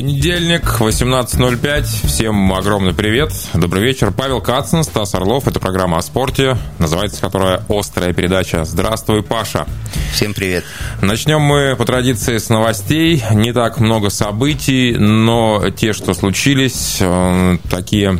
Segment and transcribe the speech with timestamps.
[0.00, 2.06] Понедельник, 18.05.
[2.06, 3.34] Всем огромный привет.
[3.52, 4.10] Добрый вечер.
[4.16, 5.46] Павел Кацин, Стас Орлов.
[5.46, 8.64] Это программа о спорте, называется которая «Острая передача».
[8.64, 9.66] Здравствуй, Паша.
[10.14, 10.64] Всем привет.
[11.02, 13.22] Начнем мы по традиции с новостей.
[13.32, 18.18] Не так много событий, но те, что случились, э, такие,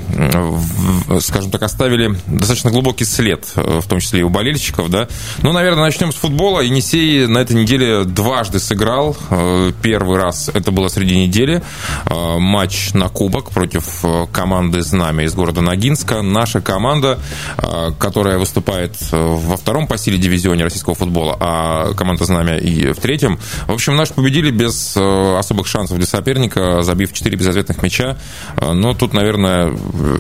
[1.21, 4.91] скажем так, оставили достаточно глубокий след, э, в том числе и у болельщиков.
[4.91, 5.09] Да?
[5.43, 6.61] Ну, наверное, начнем с футбола.
[6.61, 9.17] Енисей на этой неделе дважды сыграл.
[9.31, 11.63] Э, первый раз это было среди недели.
[12.07, 16.23] Э, матч на кубок против э, команды «Знамя» из города Ногинска.
[16.23, 17.19] Наша команда,
[17.59, 22.97] э, которая выступает во втором по силе дивизионе российского футбола, а команда «Знамя» и в
[22.97, 23.39] третьем.
[23.67, 28.17] В общем, наши победили без особых шансов для соперника, забив 4 безответных мяча.
[28.61, 29.77] Но тут, наверное,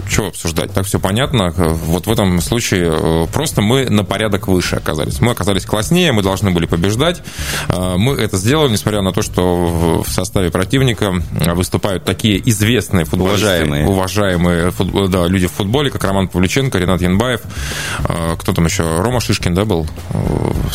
[0.08, 0.72] что обсуждать?
[0.72, 1.50] Так все понятно.
[1.50, 5.20] Вот в этом случае просто мы на порядок выше оказались.
[5.20, 7.22] Мы оказались класснее, мы должны были побеждать.
[7.68, 11.22] Мы это сделали, несмотря на то, что в составе противника
[11.54, 14.72] выступают такие известные футболисты, уважаемые, уважаемые
[15.08, 17.40] да, люди в футболе, как Роман Павлюченко, Ренат Янбаев,
[18.04, 19.86] а, кто там еще, Рома Шишкин, да, был?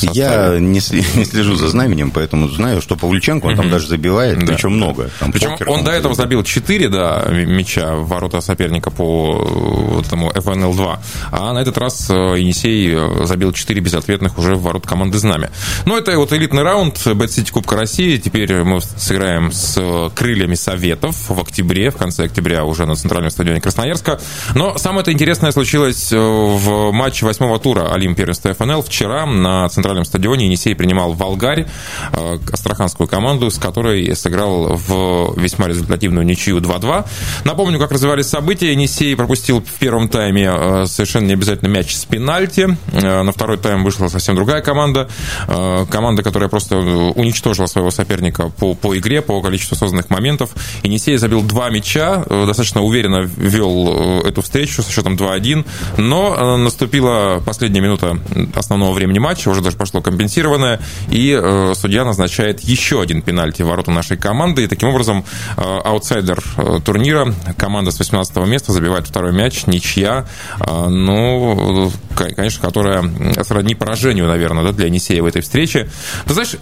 [0.02, 0.82] Я не,
[1.18, 3.62] не слежу за знаменем, поэтому знаю, что Павлюченко, он угу.
[3.62, 4.54] там даже забивает, да.
[4.54, 5.10] причем много.
[5.20, 10.32] Там причем покер, он до этого забил 4, да, мяча в ворота соперника по этому
[10.32, 10.98] ФНЛ-2,
[11.32, 15.52] а на этот раз э, Енисей э, забил 4 безответных уже в ворот команды «Знамя».
[15.86, 21.30] Ну, это вот элитный раунд BetCity Кубка России, теперь мы сыграем с крыльями Академии Советов
[21.30, 24.20] в октябре, в конце октября уже на центральном стадионе Красноярска.
[24.56, 28.82] Но самое это интересное случилось э, в матче восьмого тура Олимп первенства ФНЛ.
[28.82, 31.68] Вчера на центральном стадионе Енисей принимал Волгарь,
[32.14, 37.06] э, астраханскую команду, с которой сыграл в весьма результативную ничью 2-2.
[37.44, 38.72] Напомню, как развивались события.
[38.72, 42.78] Енисей пропустил в первом тайме э, совершенно необязательно мяч с пенальти.
[42.92, 45.10] На второй тайм вышла совсем другая команда.
[45.48, 50.52] Команда, которая просто уничтожила своего соперника по, по игре, по количеству созданных моментов моментов.
[50.84, 55.66] Енисей забил два мяча, э, достаточно уверенно вел э, эту встречу со счетом 2-1,
[55.98, 58.20] но э, наступила последняя минута
[58.56, 60.80] основного времени матча, уже даже пошло компенсированное,
[61.10, 61.42] и
[61.76, 65.26] судья назначает еще один пенальти в ворота нашей команды, и таким образом
[65.58, 66.44] аутсайдер
[66.84, 70.26] турнира, команда с 18 места забивает второй мяч, ничья,
[70.60, 73.04] ну, конечно, которая
[73.44, 75.90] сродни поражению, наверное, да, для Енисея в этой встрече.
[76.26, 76.56] Ты знаешь,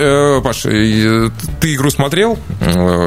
[0.44, 2.38] Паш, ты игру смотрел,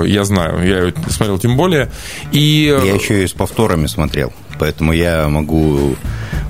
[0.05, 1.91] я знаю, я ее смотрел тем более.
[2.33, 2.75] И...
[2.85, 5.97] Я еще и с повторами смотрел, поэтому я могу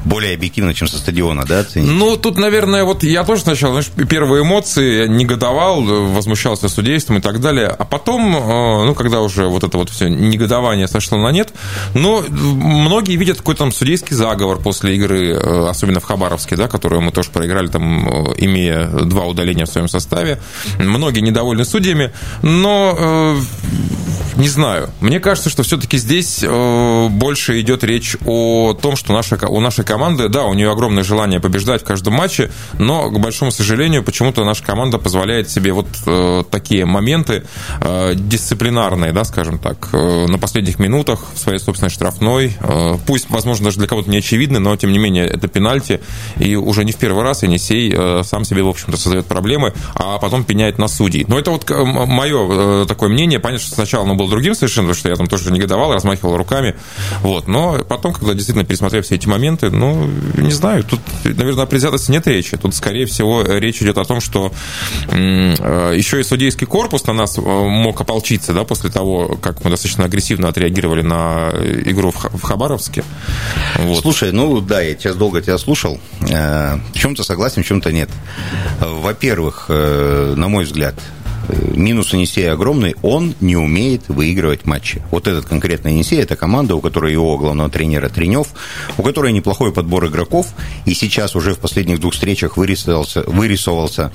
[0.07, 1.91] более объективно, чем со стадиона, да, оценить?
[1.91, 7.41] Ну, тут, наверное, вот я тоже сначала, знаешь, первые эмоции, негодовал, возмущался судейством и так
[7.41, 11.53] далее, а потом, э, ну, когда уже вот это вот все негодование сошло на нет,
[11.95, 17.01] но многие видят какой-то там судейский заговор после игры, э, особенно в Хабаровске, да, которую
[17.03, 20.41] мы тоже проиграли, там, э, имея два удаления в своем составе.
[20.79, 22.13] Многие недовольны судьями,
[22.43, 23.37] но
[24.37, 24.91] не знаю.
[25.01, 29.96] Мне кажется, что все-таки здесь больше идет речь о том, что наша, у нашей команды
[29.97, 34.45] команды, да, у нее огромное желание побеждать в каждом матче, но, к большому сожалению, почему-то
[34.45, 37.45] наша команда позволяет себе вот э, такие моменты
[37.81, 42.59] э, дисциплинарные, да, скажем так, э, на последних минутах в своей собственной штрафной.
[42.61, 46.03] Э, пусть, возможно, даже для кого-то не очевидно, но, тем не менее, это пенальти,
[46.39, 50.19] и уже не в первый раз Енисей э, сам себе, в общем-то, создает проблемы, а
[50.19, 51.25] потом пеняет на судей.
[51.27, 53.41] Но это вот мое э, такое мнение.
[53.41, 56.77] Понятно, что сначала оно было другим совершенно, потому что я там тоже негодовал, размахивал руками.
[57.23, 57.49] Вот.
[57.49, 61.67] Но потом, когда действительно пересмотрев все эти моменты, ну, ну, не знаю, тут, наверное, о
[61.67, 62.57] предвзятости нет речи.
[62.57, 64.53] Тут, скорее всего, речь идет о том, что
[65.09, 69.71] э, еще и судейский корпус на нас э, мог ополчиться, да, после того, как мы
[69.71, 71.51] достаточно агрессивно отреагировали на
[71.85, 73.05] игру в Хабаровске.
[73.79, 74.03] Вот.
[74.03, 76.01] Слушай, ну да, я сейчас долго тебя слушал.
[76.29, 78.11] Э, в чем-то согласен, в чем-то нет.
[78.81, 80.95] Во-первых, на мой взгляд,
[81.75, 85.03] минус Енисея огромный, он не умеет выигрывать матчи.
[85.11, 88.49] Вот этот конкретно Енисей, это команда, у которой его главного тренера Тренев,
[88.99, 90.49] у которой неплохой подбор игроков,
[90.85, 94.13] и сейчас уже в последних двух встречах вырисовался, вырисовался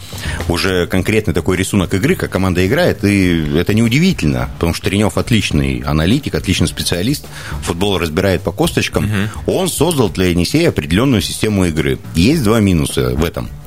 [0.48, 5.80] уже конкретный такой рисунок игры, как команда играет, и это неудивительно, потому что Тренев отличный
[5.80, 7.26] аналитик, отличный специалист,
[7.62, 9.54] футбол разбирает по косточкам, угу.
[9.54, 12.00] он создал для Енисея определенную систему игры.
[12.16, 13.50] Есть два минуса в этом–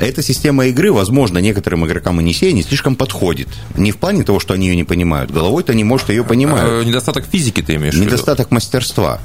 [0.00, 3.48] эта система игры, возможно, некоторым игрокам Енисея не слишком подходит.
[3.76, 5.30] Не в плане того, что они ее не понимают.
[5.30, 6.82] Головой-то они, может, ее понимают.
[6.82, 9.20] А, недостаток физики ты имеешь Недостаток мастерства.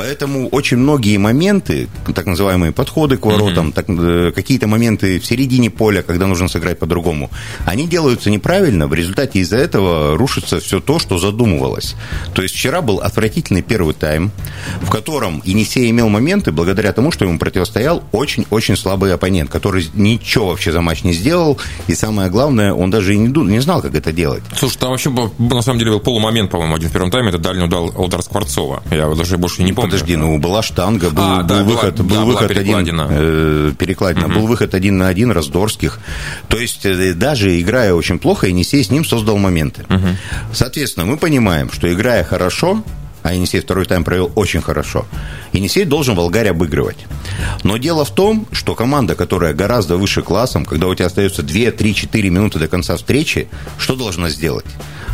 [0.00, 4.32] Поэтому очень многие моменты, так называемые подходы к воротам, mm-hmm.
[4.32, 7.30] какие-то моменты в середине поля, когда нужно сыграть по-другому,
[7.66, 8.86] они делаются неправильно.
[8.86, 11.96] В результате из-за этого рушится все то, что задумывалось.
[12.32, 14.30] То есть вчера был отвратительный первый тайм,
[14.80, 20.48] в котором Енисей имел моменты благодаря тому, что ему противостоял очень-очень слабый оппонент, который ничего
[20.48, 21.58] вообще за матч не сделал,
[21.88, 24.42] и самое главное, он даже и не, не знал, как это делать.
[24.56, 27.64] Слушай, там вообще на самом деле был полумомент, по-моему, один в первом тайме, это дальний
[27.64, 28.82] удар, удар Скворцова.
[28.90, 29.89] Я даже больше не помню.
[29.90, 33.04] Подожди, ну была штанга, был, а, был да, выход, была, был да, выход перекладина.
[33.04, 34.34] один, э, перекладина, угу.
[34.34, 35.98] был выход один на один Раздорских.
[36.48, 39.84] То есть э, даже играя очень плохо, Енисей с ним создал моменты.
[39.88, 40.08] Угу.
[40.52, 42.82] Соответственно, мы понимаем, что играя хорошо,
[43.22, 45.06] а Енисей второй тайм провел очень хорошо.
[45.52, 47.06] Енисей должен Волгарь обыгрывать.
[47.64, 51.70] Но дело в том, что команда, которая гораздо выше классом, когда у тебя остается 2,
[51.72, 53.48] 3, 4 минуты до конца встречи,
[53.78, 54.66] что должна сделать?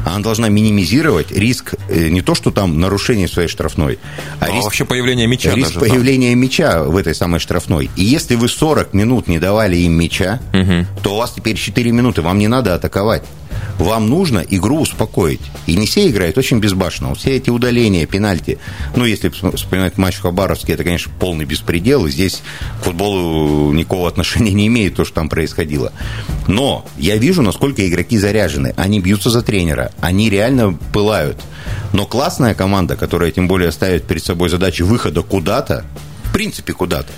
[0.07, 3.99] Она должна минимизировать риск э, не то, что там нарушение своей штрафной,
[4.39, 5.53] а, а риск, вообще появления мяча.
[5.53, 6.37] Риск даже, появления да.
[6.37, 7.91] мяча в этой самой штрафной.
[7.97, 10.87] И если вы 40 минут не давали им мяча, угу.
[11.03, 13.25] то у вас теперь 4 минуты, вам не надо атаковать.
[13.79, 15.41] Вам нужно игру успокоить.
[15.67, 17.15] Енисей играет очень безбашенно.
[17.15, 18.59] Все эти удаления, пенальти.
[18.95, 22.07] Ну, если вспоминать матч в Хабаровске, это, конечно, полный беспредел.
[22.07, 22.43] И здесь
[22.81, 25.93] к футболу никакого отношения не имеет то, что там происходило.
[26.47, 28.73] Но я вижу, насколько игроки заряжены.
[28.77, 29.93] Они бьются за тренера.
[30.01, 31.43] Они реально пылают.
[31.93, 35.85] Но классная команда, которая тем более ставит перед собой задачи выхода куда-то,
[36.25, 37.13] в принципе, куда-то,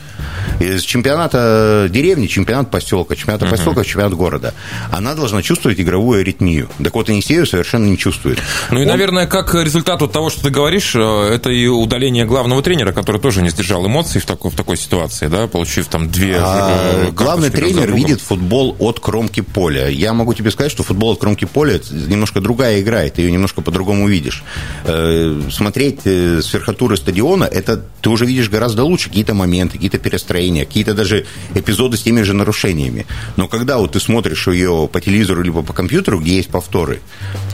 [0.61, 3.51] из чемпионата деревни, чемпионат поселка, чемпионата uh-huh.
[3.51, 4.55] поселка, чемпионат города.
[4.91, 6.69] Она должна чувствовать игровую аритмию.
[6.83, 8.39] Так вот, Енисею совершенно не чувствует.
[8.71, 8.89] Ну и, Он...
[8.89, 13.21] наверное, как результат вот того, что ты говоришь, э, это и удаление главного тренера, который
[13.21, 16.39] тоже не сдержал эмоций в такой, в такой ситуации, да, получив там две...
[16.41, 19.89] А, э, главный тренер видит футбол от кромки поля.
[19.89, 23.61] Я могу тебе сказать, что футбол от кромки поля немножко другая игра, ты ее немножко
[23.61, 24.43] по-другому видишь.
[24.85, 30.39] Э, смотреть с верхотуры стадиона, это ты уже видишь гораздо лучше какие-то моменты, какие-то перестроения
[30.39, 31.25] настроения, какие-то даже
[31.55, 33.07] эпизоды с теми же нарушениями.
[33.37, 37.01] Но когда вот ты смотришь ее по телевизору либо по компьютеру, где есть повторы,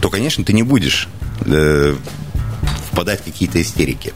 [0.00, 1.08] то, конечно, ты не будешь
[1.46, 1.94] э,
[2.94, 4.14] впадать в какие-то истерики.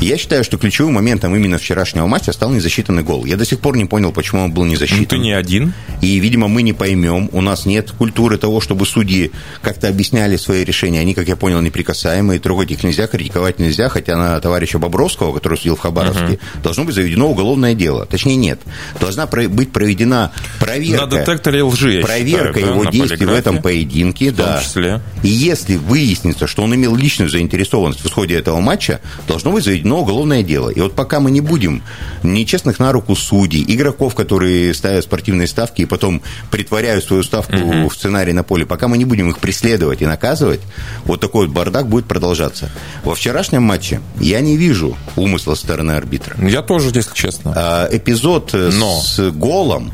[0.00, 3.24] Я считаю, что ключевым моментом именно вчерашнего матча стал незасчитанный гол.
[3.24, 5.00] Я до сих пор не понял, почему он был не засчитан.
[5.00, 5.72] Ну, ты не один.
[6.02, 7.30] И, видимо, мы не поймем.
[7.32, 9.32] У нас нет культуры того, чтобы судьи
[9.62, 11.00] как-то объясняли свои решения.
[11.00, 15.56] Они, как я понял, неприкасаемые, трогать их нельзя, критиковать нельзя, хотя на товарища Бобровского, который
[15.56, 16.62] судил в Хабаровске, угу.
[16.62, 18.04] должно быть заведено уголовное дело.
[18.04, 18.60] Точнее, нет.
[19.00, 21.06] Должна быть проведена проверка.
[21.06, 24.32] На детекторе лжи, я Проверка считаю, его да, действий в этом поединке.
[24.32, 24.62] В том да.
[24.62, 25.00] числе.
[25.22, 30.00] И если выяснится, что он имел личную заинтересованность в исходе этого матча должно быть заведено
[30.00, 30.70] уголовное дело.
[30.70, 31.82] И вот пока мы не будем
[32.22, 36.20] нечестных на руку судей, игроков, которые ставят спортивные ставки и потом
[36.50, 37.88] притворяют свою ставку угу.
[37.88, 40.60] в сценарий на поле, пока мы не будем их преследовать и наказывать,
[41.04, 42.70] вот такой вот бардак будет продолжаться.
[43.04, 46.36] Во вчерашнем матче я не вижу умысла со стороны арбитра.
[46.44, 47.52] Я тоже, если честно.
[47.54, 49.00] А, эпизод Но.
[49.00, 49.92] с голом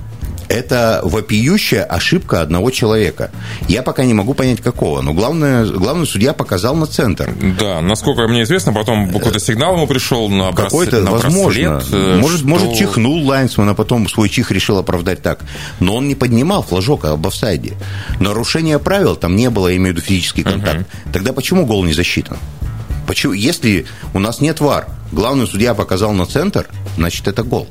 [0.49, 3.31] это вопиющая ошибка одного человека.
[3.69, 5.00] Я пока не могу понять, какого.
[5.00, 7.32] Но главное, главный судья показал на центр.
[7.58, 11.75] Да, насколько мне известно, потом какой-то сигнал ему пришел на Какой-то, на возможно.
[11.75, 12.49] Браслет, э, может, что...
[12.49, 15.41] может, чихнул Лайнсман, а потом свой чих решил оправдать так.
[15.81, 17.75] Но он не поднимал флажок об офсайде.
[18.20, 20.81] Нарушение правил там не было, я имею в виду физический контакт.
[20.81, 21.12] Угу.
[21.12, 22.38] Тогда почему гол не засчитан?
[23.06, 27.69] Почему, если у нас нет вар, главный судья показал на центр, значит, это гол.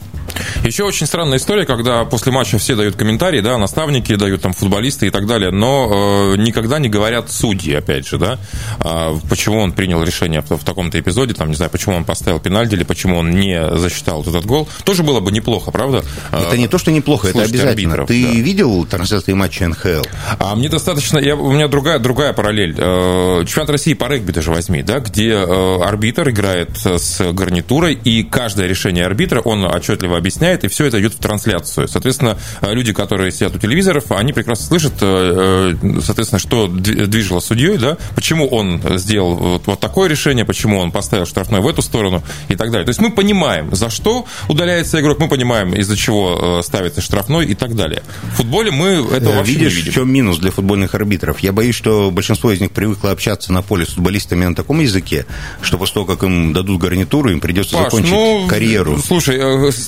[0.64, 5.08] Еще очень странная история, когда после матча все дают комментарии, да, наставники дают там футболисты
[5.08, 8.40] и так далее, но э, никогда не говорят судьи, опять же, да,
[8.80, 12.40] э, почему он принял решение в, в таком-то эпизоде, там, не знаю, почему он поставил
[12.40, 14.68] пенальти или почему он не засчитал этот гол.
[14.84, 16.04] Тоже было бы неплохо, правда?
[16.32, 17.94] Это не то, что неплохо, это обязательно.
[17.94, 18.32] Арбитров, Ты да.
[18.32, 20.04] видел трансляции матча НХЛ?
[20.40, 22.76] А мне достаточно, я, у меня другая, другая параллель.
[22.78, 28.24] Э, чемпионат России по регби даже возьми, да, где э, арбитр играет с гарнитурой, и
[28.24, 31.88] каждое решение арбитра он отчетливо объясняет, и все это идет в трансляцию.
[31.90, 37.78] Соответственно, люди, которые сидят у телевизоров, они прекрасно слышат, э, э, соответственно, что движило судьей,
[37.78, 42.24] да, почему он сделал вот, вот такое решение, почему он поставил штрафной в эту сторону
[42.48, 42.86] и так далее.
[42.86, 47.46] То есть мы понимаем, за что удаляется игрок, мы понимаем, из-за чего э, ставится штрафной
[47.48, 48.02] и так далее.
[48.34, 49.92] В футболе мы этого вообще Видишь, не видим.
[49.92, 51.40] в чем минус для футбольных арбитров?
[51.40, 55.26] Я боюсь, что большинство из них привыкло общаться на поле с футболистами на таком языке,
[55.62, 59.02] что после того, как им дадут гарнитуру, им придется Паш, закончить ну, карьеру.
[59.06, 59.40] Слушай,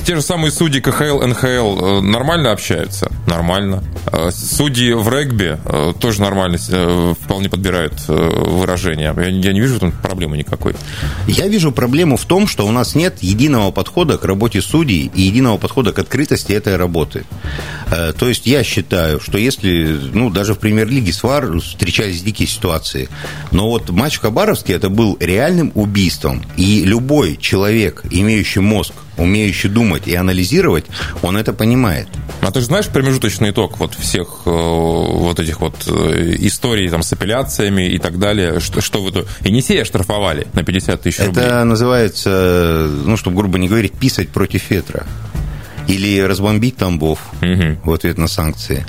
[0.05, 3.11] те же самые судьи КХЛ, НХЛ нормально общаются?
[3.27, 3.83] Нормально.
[4.31, 5.57] Судьи в регби
[5.99, 6.57] тоже нормально
[7.13, 9.13] вполне подбирают выражения.
[9.17, 10.75] Я не вижу там проблемы никакой.
[11.27, 15.21] Я вижу проблему в том, что у нас нет единого подхода к работе судей и
[15.21, 17.23] единого подхода к открытости этой работы.
[17.89, 23.09] То есть я считаю, что если, ну, даже в премьер-лиге СВАР встречались дикие ситуации,
[23.51, 26.43] но вот матч в Хабаровске это был реальным убийством.
[26.57, 30.85] И любой человек, имеющий мозг, умеющий думать и анализировать,
[31.21, 32.07] он это понимает.
[32.41, 37.03] А ты же знаешь промежуточный итог вот всех э, вот этих вот э, историй там,
[37.03, 41.45] с апелляциями и так далее, что, что вы то Енисея штрафовали на 50 тысяч рублей?
[41.45, 45.05] Это называется, ну, чтобы грубо не говорить, писать против ветра
[45.87, 47.77] или разбомбить Тамбов угу.
[47.83, 48.85] в ответ на санкции.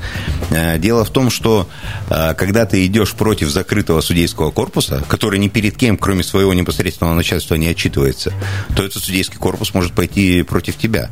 [0.50, 1.68] Э, дело в том, что
[2.10, 7.14] э, когда ты идешь против закрытого судейского корпуса, который ни перед кем, кроме своего непосредственного
[7.14, 8.32] начальства, не отчитывается,
[8.74, 11.10] то этот судейский корпус может пойти против тебя.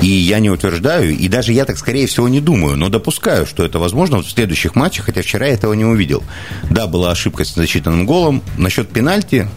[0.00, 3.64] И я не утверждаю, и даже я так, скорее всего, не думаю, но допускаю, что
[3.64, 6.22] это возможно в следующих матчах, хотя вчера я этого не увидел.
[6.70, 8.42] Да, была ошибка с зачитанным голом.
[8.58, 9.48] Насчет пенальти,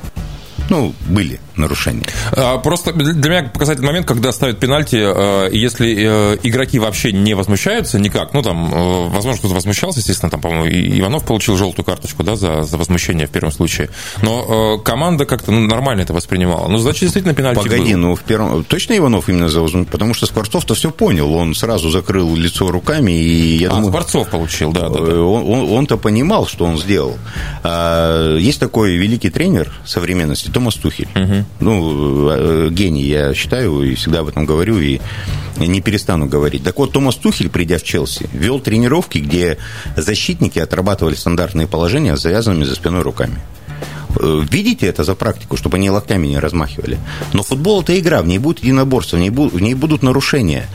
[0.70, 2.06] ну, были нарушения.
[2.32, 7.34] А, просто для меня показательный момент, когда ставят пенальти, э, если э, игроки вообще не
[7.34, 12.24] возмущаются никак, ну, там, э, возможно, кто-то возмущался, естественно, там, по-моему, Иванов получил желтую карточку,
[12.24, 13.90] да, за, за возмущение в первом случае,
[14.22, 16.68] но команда как-то ну, нормально это воспринимала.
[16.68, 18.00] Ну, значит, действительно пенальти Погоди, был.
[18.00, 18.64] ну, в первом...
[18.64, 19.92] Точно Иванов именно за возмущение?
[19.92, 23.90] Потому что Скворцов-то все понял, он сразу закрыл лицо руками, и я а, думаю...
[23.90, 25.22] Скворцов получил, да, да, да.
[25.22, 27.18] Он, он-то понимал, что он сделал.
[27.64, 31.08] А, есть такой великий тренер современности, Томас Тухель.
[31.16, 31.46] Угу.
[31.60, 35.00] Ну, Э, гений, я считаю, и всегда об этом говорю, и
[35.58, 36.64] не перестану говорить.
[36.64, 39.58] Так вот, Томас Тухель, придя в Челси, вел тренировки, где
[39.96, 43.40] защитники отрабатывали стандартные положения с завязанными за спиной руками.
[44.20, 46.98] Э, видите это за практику, чтобы они локтями не размахивали.
[47.34, 50.68] Но футбол– это игра, в ней будет единоборство, в ней, будут, в ней будут нарушения.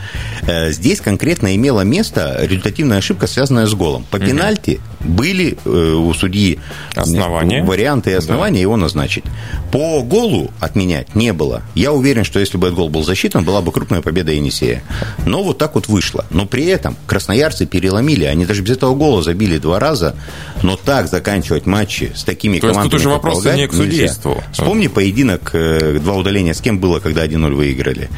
[0.47, 4.05] Э, здесь конкретно имела место результативная ошибка, связанная с голом.
[4.09, 6.59] По пенальти были э, у судьи
[6.95, 7.63] основания.
[7.63, 8.61] варианты и основания да.
[8.61, 9.25] его назначить.
[9.71, 11.61] По голу отменять не было.
[11.75, 14.83] Я уверен, что если бы этот гол был засчитан, была бы крупная победа Енисея.
[15.25, 16.25] Но вот так вот вышло.
[16.29, 18.25] Но при этом красноярцы переломили.
[18.25, 20.15] Они даже без этого гола забили два раза.
[20.61, 22.83] Но так заканчивать матчи с такими То командами...
[22.85, 24.43] Есть тут уже вопрос не к судейству.
[24.51, 28.09] Вспомни поединок, э, два удаления с кем было, когда 1-0 выиграли.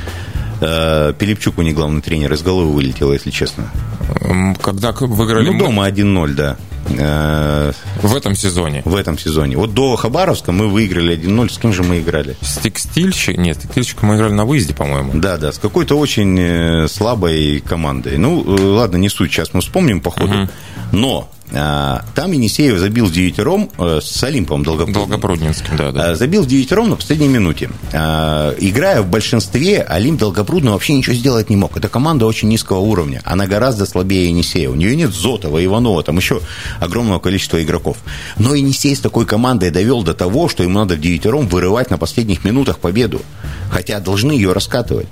[0.62, 3.70] Э, Пилипчук у них главный тренер из головы вылетел, если честно.
[4.62, 5.50] Когда выиграли...
[5.50, 6.58] Ну, дома 1-0, да.
[6.90, 7.72] Э,
[8.02, 8.82] в этом сезоне?
[8.86, 9.58] В этом сезоне.
[9.58, 11.50] Вот до Хабаровска мы выиграли 1-0.
[11.50, 12.36] С кем же мы играли?
[12.42, 13.38] С текстильщик?
[13.38, 15.12] Нет, текстильщик мы играли на выезде, по-моему.
[15.16, 18.18] Да, да, с какой-то очень слабой командой.
[18.18, 20.44] Ну, ладно, не суть, сейчас мы вспомним по ходу.
[20.44, 20.50] Угу.
[20.94, 25.10] Но там Енисеев забил девятером э, с Олимпом Долгопрудным.
[25.10, 26.12] Долгопруднинским, да, да.
[26.12, 27.70] А, забил девятером на последней минуте.
[27.94, 31.78] А, играя в большинстве, Олимп Долгопрудный вообще ничего сделать не мог.
[31.78, 33.22] Это команда очень низкого уровня.
[33.24, 34.70] Она гораздо слабее Енисея.
[34.70, 36.42] У нее нет Зотова, Иванова, там еще
[36.80, 37.98] огромного количества игроков.
[38.38, 42.44] Но Енисей с такой командой довел до того, что ему надо девятером вырывать на последних
[42.44, 43.22] минутах победу.
[43.70, 45.08] Хотя должны ее раскатывать.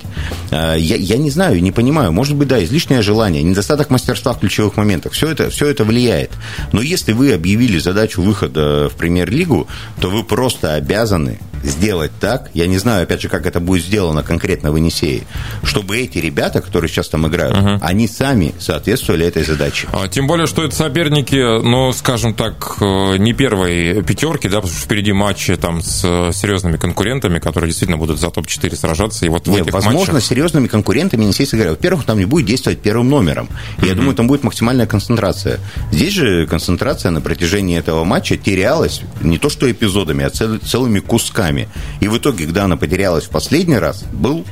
[0.50, 2.12] Я, я не знаю, не понимаю.
[2.12, 5.12] Может быть, да, излишнее желание, недостаток мастерства в ключевых моментах.
[5.12, 6.23] Все это, все это влияет.
[6.72, 9.66] Но если вы объявили задачу выхода в премьер-лигу,
[10.00, 14.22] то вы просто обязаны сделать так, я не знаю, опять же, как это будет сделано
[14.22, 15.22] конкретно в Енисее,
[15.62, 17.78] чтобы эти ребята, которые сейчас там играют, угу.
[17.80, 19.88] они сами соответствовали этой задаче.
[19.92, 24.72] А, тем более, что это соперники, ну, скажем так, э, не первой пятерки, да, потому
[24.72, 26.00] что впереди матчи там с
[26.32, 29.26] серьезными конкурентами, которые действительно будут за топ-4 сражаться.
[29.26, 30.28] И вот Нет, в этих возможно, матчах...
[30.28, 31.72] серьезными конкурентами Енисей сыграет.
[31.72, 33.48] Во-первых, там не будет действовать первым номером.
[33.82, 35.60] Я думаю, там будет максимальная концентрация.
[35.90, 41.00] Здесь же концентрация на протяжении этого матча терялась не то что эпизодами, а цел, целыми
[41.00, 41.53] кусками.
[42.00, 44.44] И в итоге, когда она потерялась в последний раз, был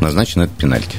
[0.00, 0.98] назначен этот пенальти.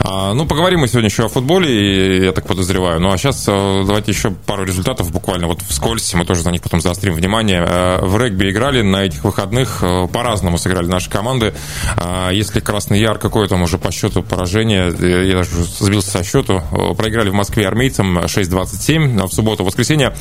[0.00, 3.00] А, ну, поговорим мы сегодня еще о футболе, я так подозреваю.
[3.00, 6.62] Ну, а сейчас э, давайте еще пару результатов буквально вот вскользь, мы тоже за них
[6.62, 7.64] потом заострим внимание.
[7.66, 11.54] Э, в регби играли на этих выходных, э, по-разному сыграли наши команды.
[11.96, 14.86] А, если Красный Яр какое там уже по счету поражение,
[15.28, 16.62] я даже сбился со счету,
[16.96, 20.14] проиграли в Москве армейцам 6-27, а в субботу, в воскресенье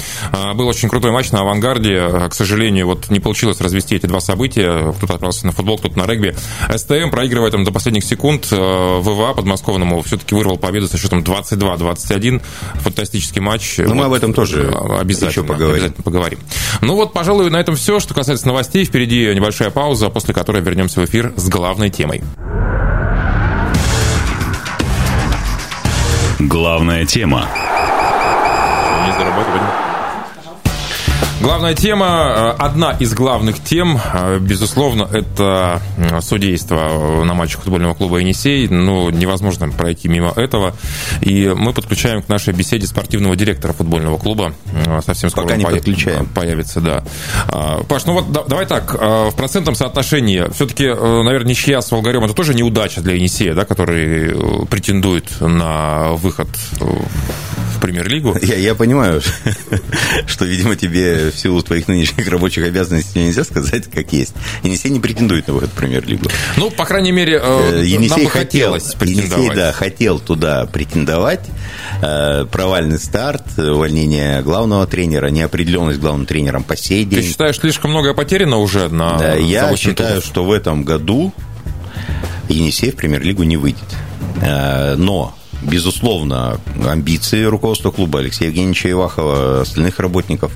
[0.55, 2.27] был очень крутой матч на авангарде.
[2.29, 4.91] К сожалению, вот не получилось развести эти два события.
[4.93, 6.35] Кто-то отправился на футбол, кто-то на регби.
[6.75, 8.47] СТМ проигрывает там до последних секунд.
[8.51, 12.41] ВВА подмосковье подмосковному все-таки вырвал победу со счетом 22-21.
[12.75, 13.77] Фантастический матч.
[13.77, 15.75] Ну, вот, мы об этом тоже обязательно, еще поговорим.
[15.75, 16.39] обязательно поговорим.
[16.81, 18.85] Ну вот, пожалуй, на этом все, что касается новостей.
[18.85, 22.23] Впереди небольшая пауза, после которой вернемся в эфир с главной темой.
[26.39, 27.47] Главная тема.
[31.39, 35.82] Главная тема, э, одна из главных тем, э, безусловно, это
[36.22, 38.67] судейство на матчах футбольного клуба «Енисей».
[38.67, 40.74] Ну, невозможно пройти мимо этого.
[41.22, 44.53] И мы подключаем к нашей беседе спортивного директора футбольного клуба.
[44.88, 46.25] Э, совсем скоро Пока не подключаем.
[46.25, 47.03] появится, да.
[47.50, 52.34] А, Паш, ну вот давай так, в процентном соотношении, все-таки, наверное, ничья с Волгарем это
[52.34, 56.50] тоже неудача для Енисея, да, который претендует на выход
[57.77, 58.38] в премьер-лигу.
[58.41, 59.22] Я, я понимаю,
[60.27, 64.34] что, видимо, тебе в силу твоих нынешних рабочих обязанностей нельзя сказать, как есть.
[64.63, 66.29] Енисей не претендует на выход в премьер-лигу.
[66.57, 69.38] Ну, по крайней мере, э, Енисей нам бы хотел, хотелось претендовать.
[69.38, 71.41] Енисей, да, хотел туда претендовать.
[72.01, 77.22] Э, провальный старт, увольнение главного тренера, неопределенность главным тренером по сей день.
[77.22, 81.34] Ты считаешь, слишком много потеряно уже на Да, я считаю, что в этом году
[82.50, 83.84] Енисей в премьер-лигу не выйдет.
[84.41, 90.51] Э, но безусловно, амбиции руководства клуба Алексея Евгеньевича Ивахова, остальных работников.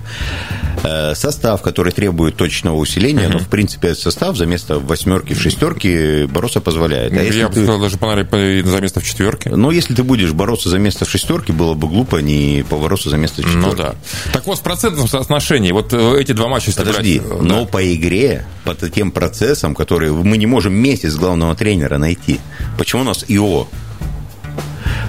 [0.84, 5.36] Э, состав, который требует точного усиления, но, в принципе, этот состав за место в восьмерке,
[5.36, 7.14] в шестерке бороться позволяет.
[7.14, 7.64] А Я бы ты...
[7.64, 9.50] сказал, даже понравилось за место в четверке.
[9.52, 13.18] Но если ты будешь бороться за место в шестерке, было бы глупо не побороться за
[13.18, 13.70] место в четверке.
[13.70, 13.96] Ну да.
[14.34, 16.72] Так вот, в процентном соотношении, вот эти два матча...
[16.76, 17.66] Подожди, брать, э, но да.
[17.66, 22.40] по игре, по тем процессам, которые мы не можем месяц главного тренера найти.
[22.78, 23.68] Почему у нас ИО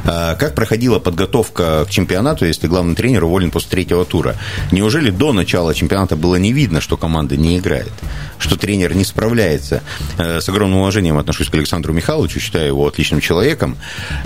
[0.04, 4.36] как проходила подготовка к чемпионату, если главный тренер уволен после третьего тура?
[4.70, 7.92] Неужели до начала чемпионата было не видно, что команда не играет,
[8.38, 9.82] что тренер не справляется?
[10.18, 13.76] Э, с огромным уважением отношусь к Александру Михайловичу, считаю его отличным человеком.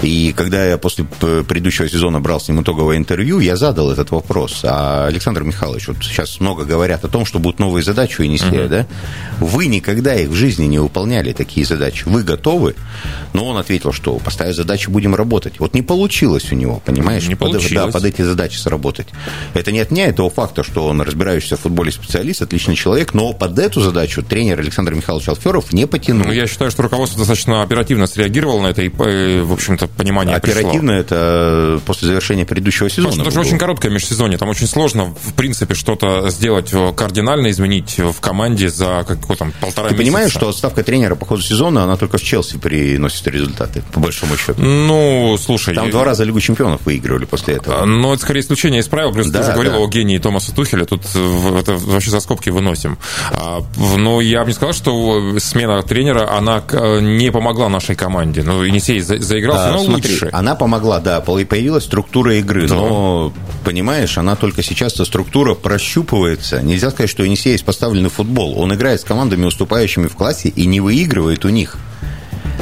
[0.02, 4.60] И когда я после предыдущего сезона брал с ним итоговое интервью, я задал этот вопрос.
[4.64, 8.50] А Александр Михайлович, вот сейчас много говорят о том, что будут новые задачи у Енисея,
[8.50, 8.68] uh-huh.
[8.68, 8.86] да?
[9.40, 12.04] Вы никогда их в жизни не выполняли, такие задачи.
[12.06, 12.74] Вы готовы?
[13.32, 15.54] Но он ответил, что поставив задачи, будем работать.
[15.66, 17.26] Вот не получилось у него, понимаешь?
[17.26, 17.86] Не получилось.
[17.86, 19.08] Под, да, под эти задачи сработать.
[19.52, 23.58] Это не отняет того факта, что он разбирающийся в футболе специалист, отличный человек, но под
[23.58, 26.26] эту задачу тренер Александр Михайлович Алферов не потянул.
[26.28, 30.36] Ну, я считаю, что руководство достаточно оперативно среагировало на это, и, э, в общем-то, понимание
[30.36, 31.00] Оперативно пришло.
[31.00, 33.08] это после завершения предыдущего сезона.
[33.08, 36.92] Потому что это же очень короткое межсезонье, там очень сложно, в принципе, что-то сделать э,
[36.96, 40.04] кардинально, изменить в команде за какой там полтора Ты месяца.
[40.04, 44.36] понимаешь, что отставка тренера по ходу сезона, она только в Челси приносит результаты, по большому
[44.36, 44.62] счету?
[44.62, 45.55] Ну, слушай...
[45.74, 47.82] Там два раза Лигу чемпионов выигрывали после этого.
[47.82, 49.12] А, но это скорее исключение из правил.
[49.12, 49.78] Плюс да, ты уже говорил да.
[49.78, 50.84] о гении Томаса Тухеля.
[50.84, 52.98] Тут это вообще за скобки выносим.
[53.32, 53.62] А,
[53.96, 56.62] но я бы не сказал, что смена тренера, она
[57.00, 58.42] не помогла нашей команде.
[58.42, 60.30] Ну, Енисей заигрался, но смотри, лучше.
[60.32, 61.20] Она помогла, да.
[61.20, 62.68] Появилась структура игры.
[62.68, 62.74] Да.
[62.74, 63.32] Но,
[63.64, 66.62] понимаешь, она только сейчас, эта структура прощупывается.
[66.62, 68.58] Нельзя сказать, что Енисей есть поставленный футбол.
[68.58, 71.76] Он играет с командами, уступающими в классе, и не выигрывает у них.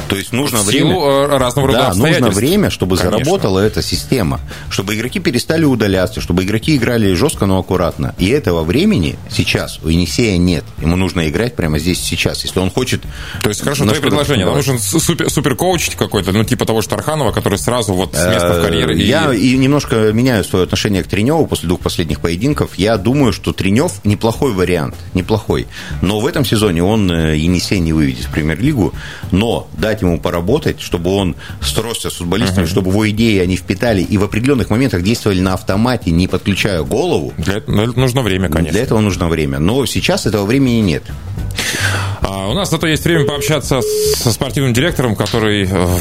[0.07, 0.95] То есть нужно в время...
[0.95, 3.17] Э, разного рода да, нужно время, чтобы Конечно.
[3.17, 8.15] заработала эта система, чтобы игроки перестали удаляться, чтобы игроки играли жестко, но аккуратно.
[8.17, 10.63] И этого времени сейчас у Енисея нет.
[10.79, 13.01] Ему нужно играть прямо здесь сейчас, если он хочет...
[13.41, 14.45] То есть, хорошо, твое предложение.
[14.45, 18.59] Нам нужен супер, супер коуч какой-то, ну, типа того Тарханова, который сразу вот с места
[18.59, 18.95] в карьере...
[19.05, 22.75] Я и немножко меняю свое отношение к Треневу после двух последних поединков.
[22.77, 25.67] Я думаю, что Тренев неплохой вариант, неплохой.
[26.01, 28.93] Но в этом сезоне он э, Енисей не выведет в премьер-лигу.
[29.31, 32.69] Но дать ему поработать, чтобы он сросся с футболистами, uh-huh.
[32.69, 37.35] чтобы его идеи они впитали и в определенных моментах действовали на автомате, не подключая голову.
[37.37, 38.73] Для этого нужно время, конечно.
[38.73, 39.59] Для этого нужно время.
[39.59, 41.03] Но сейчас этого времени нет.
[42.27, 43.81] А у нас зато есть время пообщаться
[44.15, 45.97] со спортивным директором, который э,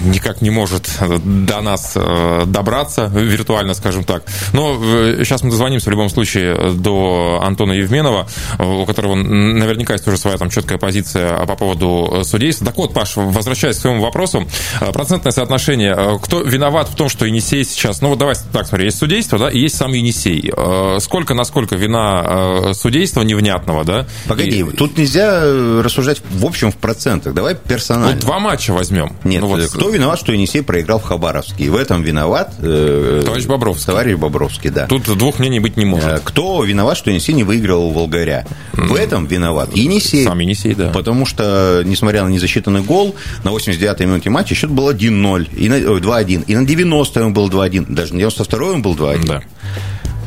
[0.00, 4.24] никак не может до нас э, добраться, виртуально, скажем так.
[4.52, 4.74] Но
[5.18, 8.26] сейчас э, мы дозвонимся в любом случае до Антона Евменова,
[8.58, 12.66] у которого наверняка есть уже своя там четкая позиция по поводу судейства.
[12.66, 14.44] Так вот, Паш, возвращаясь к своему вопросу,
[14.92, 16.18] процентное соотношение.
[16.22, 18.00] Кто виноват в том, что Енисей сейчас...
[18.00, 20.52] Ну вот давай так смотри, есть судейство, да, и есть сам Енисей.
[20.98, 24.06] Сколько, насколько вина судейства невнятного, да?
[24.26, 24.64] Погоди, и...
[24.64, 25.51] тут нельзя
[25.82, 27.34] рассуждать в общем в процентах.
[27.34, 28.16] Давай персонально.
[28.16, 29.12] Вот два матча возьмем.
[29.24, 29.60] Нет, ну, вот...
[29.62, 31.64] кто виноват, что Енисей проиграл в Хабаровске?
[31.64, 32.54] И в этом виноват...
[32.60, 33.86] Э, товарищ Бобровский.
[33.86, 34.86] Товарищ Бобровский, да.
[34.86, 36.08] Тут двух мнений быть не может.
[36.08, 38.46] Э, кто виноват, что Енисей не выиграл у Волгаря?
[38.72, 38.86] Mm.
[38.86, 40.24] В этом виноват Енисей.
[40.24, 40.90] Сам Енисей, да.
[40.90, 45.74] Потому что, несмотря на незасчитанный гол, на 89-й минуте матча счет был 1-0, и на,
[45.76, 46.44] 2-1.
[46.46, 47.86] И на 90-м был 2-1.
[47.88, 49.26] Даже на 92-м был 2-1.
[49.26, 49.42] Да.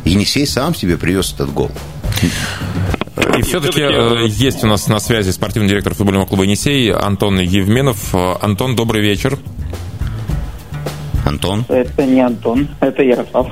[0.06, 1.72] Енисей сам себе привез этот гол.
[3.38, 8.14] И все-таки э, есть у нас на связи спортивный директор футбольного клуба «Енисей» Антон Евменов.
[8.14, 9.38] Антон, добрый вечер.
[11.26, 11.66] Антон?
[11.70, 13.48] Это не Антон, это Ярослав.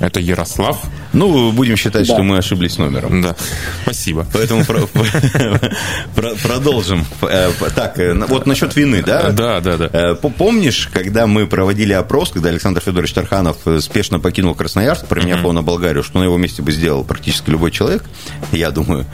[0.00, 0.80] Это Ярослав?
[1.14, 2.14] Ну, будем считать, да.
[2.14, 3.22] что мы ошиблись номером.
[3.22, 3.36] Да,
[3.82, 4.26] спасибо.
[4.32, 4.64] Поэтому
[6.42, 7.06] продолжим.
[7.22, 9.30] Э, так, э, вот насчет вины, да?
[9.30, 9.90] Да, да, да.
[9.92, 15.52] Э, помнишь, когда мы проводили опрос, когда Александр Федорович Тарханов спешно покинул Красноярск, променяв его
[15.52, 18.04] на Болгарию, что на его месте бы сделал практически любой человек,
[18.52, 19.06] я думаю.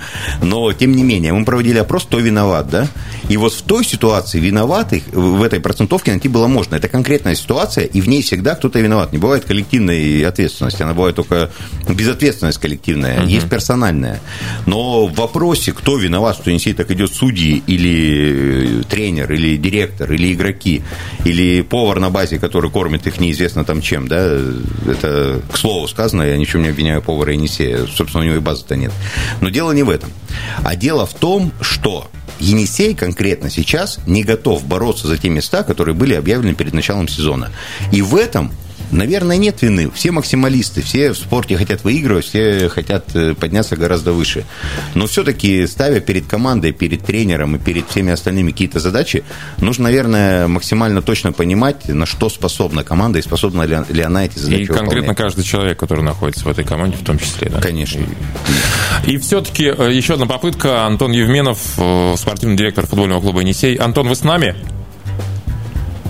[0.43, 2.89] Но, тем не менее, мы проводили опрос, кто виноват, да?
[3.29, 6.77] И вот в той ситуации виноватых в этой процентовке найти было можно.
[6.77, 9.13] Это конкретная ситуация, и в ней всегда кто-то виноват.
[9.13, 11.51] Не бывает коллективной ответственности, она бывает только
[11.95, 13.29] безответственность коллективная, угу.
[13.29, 14.21] есть персональная.
[14.67, 20.33] Но в вопросе, кто виноват, что Енисей так идет, судьи или тренер, или директор, или
[20.33, 20.83] игроки,
[21.25, 24.39] или повар на базе, который кормит их неизвестно там чем, да,
[24.87, 28.77] это к слову сказано, я ничего не обвиняю повара Енисея, собственно, у него и базы-то
[28.77, 28.93] нет.
[29.41, 30.11] Но дело не в этом.
[30.65, 32.09] А дело в том, что
[32.41, 37.51] Енисей конкретно сейчас не готов бороться за те места, которые были объявлены перед началом сезона.
[37.93, 38.51] И в этом
[38.91, 39.91] Наверное, нет вины.
[39.95, 44.45] Все максималисты, все в спорте хотят выигрывать, все хотят э, подняться гораздо выше.
[44.95, 49.25] Но все-таки, ставя перед командой, перед тренером и перед всеми остальными какие-то задачи,
[49.59, 54.39] нужно, наверное, максимально точно понимать, на что способна команда и способна ли, ли она эти
[54.39, 57.49] задачи И конкретно каждый человек, который находится в этой команде, в том числе.
[57.49, 57.61] Да?
[57.61, 58.01] Конечно.
[59.07, 60.87] И, и все-таки э, еще одна попытка.
[60.87, 63.77] Антон Евменов, э, спортивный директор футбольного клуба «Енисей».
[63.77, 64.57] Антон, вы с нами?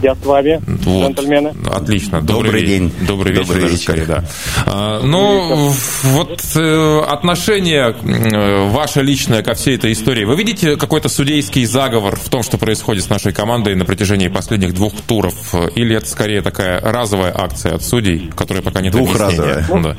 [0.02, 1.04] Я с вами, вот.
[1.04, 1.54] джентльмены.
[1.70, 2.20] Отлично.
[2.20, 2.92] Добрый, Добрый день.
[3.06, 3.82] Добрый вечер, Добрый вечер.
[3.82, 4.24] Скорее, да.
[4.66, 10.24] А, ну, вот э, отношение э, ваше личное ко всей этой истории.
[10.24, 14.74] Вы видите какой-то судейский заговор в том, что происходит с нашей командой на протяжении последних
[14.74, 15.54] двух туров?
[15.74, 19.66] Или это скорее такая разовая акция от судей, которая пока нет Двухразовая.
[19.68, 19.96] Ну, да.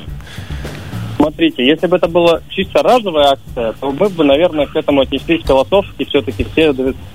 [1.21, 5.43] Смотрите, если бы это была чисто разовая акция, то мы бы, наверное, к этому отнеслись
[5.45, 6.05] философски.
[6.05, 6.73] Все-таки все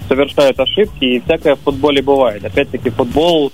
[0.09, 2.45] совершают ошибки, и всякое в футболе бывает.
[2.45, 3.51] Опять-таки, футбол,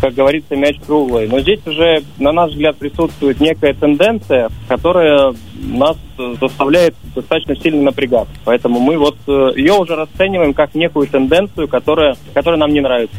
[0.00, 1.28] как говорится, мяч круглый.
[1.28, 5.96] Но здесь уже, на наш взгляд, присутствует некая тенденция, которая нас
[6.40, 8.34] заставляет достаточно сильно напрягаться.
[8.44, 13.16] Поэтому мы вот э, ее уже расцениваем как некую тенденцию, которая, которая нам не нравится.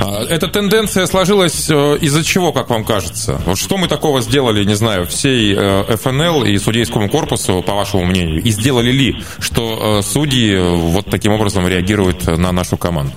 [0.00, 3.40] А, эта тенденция сложилась э, из-за чего, как вам кажется?
[3.56, 8.40] Что мы такого сделали, не знаю, всей э, ФНЛ и судейскому корпусу, по вашему мнению?
[8.42, 13.12] И сделали ли, что э, судьи вот таким образом реагируют на нашу команду?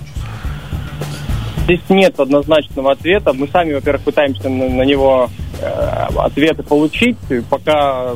[1.66, 3.34] Здесь нет однозначного ответа.
[3.34, 5.30] Мы сами, во-первых, пытаемся на, него
[5.62, 5.66] э,
[6.18, 7.18] ответы получить,
[7.50, 8.14] пока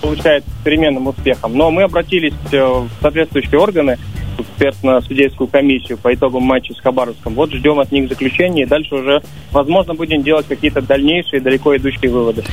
[0.00, 1.56] получается переменным успехом.
[1.56, 3.96] Но мы обратились в соответствующие органы,
[4.38, 7.34] экспертно-судейскую комиссию по итогам матча с Хабаровском.
[7.34, 12.10] Вот ждем от них заключения, и дальше уже, возможно, будем делать какие-то дальнейшие, далеко идущие
[12.10, 12.44] выводы.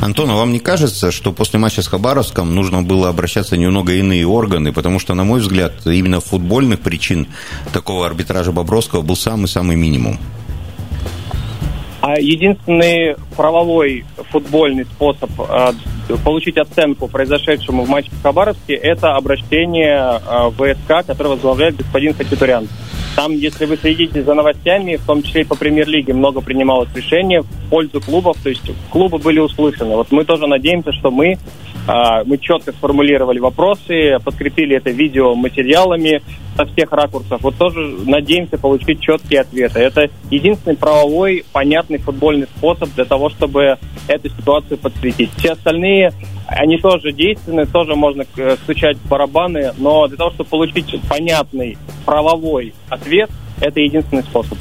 [0.00, 4.26] Антон, а вам не кажется, что после матча с Хабаровском нужно было обращаться немного иные
[4.26, 4.72] органы?
[4.72, 7.26] Потому что, на мой взгляд, именно футбольных причин
[7.72, 10.18] такого арбитража Бобровского был самый-самый минимум.
[12.08, 15.72] А единственный правовой футбольный способ э,
[16.24, 22.66] получить оценку произошедшему в матче в Хабаровске, это обращение э, ВСК, которое возглавляет господин Хачатурян.
[23.14, 27.40] Там, если вы следите за новостями, в том числе и по премьер-лиге, много принималось решений
[27.40, 29.94] в пользу клубов, то есть клубы были услышаны.
[29.96, 31.36] Вот мы тоже надеемся, что мы
[31.88, 36.22] мы четко сформулировали вопросы, подкрепили это видео материалами
[36.54, 37.40] со всех ракурсов.
[37.40, 39.78] Вот тоже надеемся получить четкие ответы.
[39.78, 45.30] Это единственный правовой, понятный футбольный способ для того, чтобы эту ситуацию подсветить.
[45.38, 46.12] Все остальные,
[46.46, 52.74] они тоже действенны, тоже можно э, стучать барабаны, но для того, чтобы получить понятный правовой
[52.88, 54.58] ответ– это единственный способ.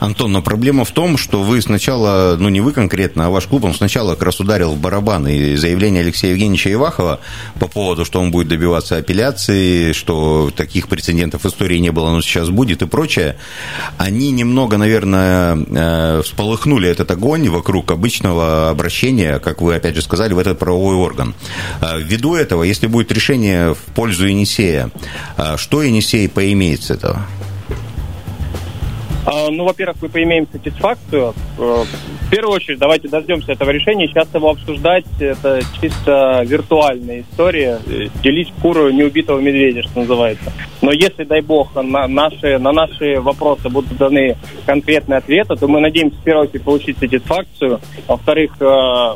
[0.00, 3.64] Антон, но проблема в том, что вы сначала, ну не вы конкретно, а ваш клуб,
[3.64, 5.26] он сначала как раз ударил в барабан.
[5.26, 7.20] И заявление Алексея Евгеньевича Ивахова
[7.58, 12.20] по поводу, что он будет добиваться апелляции, что таких прецедентов в истории не было, но
[12.20, 13.36] сейчас будет и прочее,
[13.96, 20.34] они немного, наверное, э, всполыхнули этот огонь вокруг обычного обращения, как вы опять же сказали,
[20.34, 21.34] в этот правовой орган.
[21.80, 24.90] Э, ввиду этого, если будет решение в пользу Енисея,
[25.36, 27.26] э, что Енисей поимеет с этого?
[29.26, 31.34] А, ну, во-первых, мы поимеем сатисфакцию.
[31.58, 31.84] Э,
[32.26, 34.06] в первую очередь, давайте дождемся этого решения.
[34.06, 37.80] Сейчас его обсуждать, это чисто виртуальная история.
[38.22, 40.52] Делить куру неубитого медведя, что называется.
[40.80, 45.80] Но если, дай бог, на наши, на наши вопросы будут даны конкретные ответы, то мы
[45.80, 47.80] надеемся, в первую очередь, получить сатисфакцию.
[48.06, 49.14] Во-вторых, э,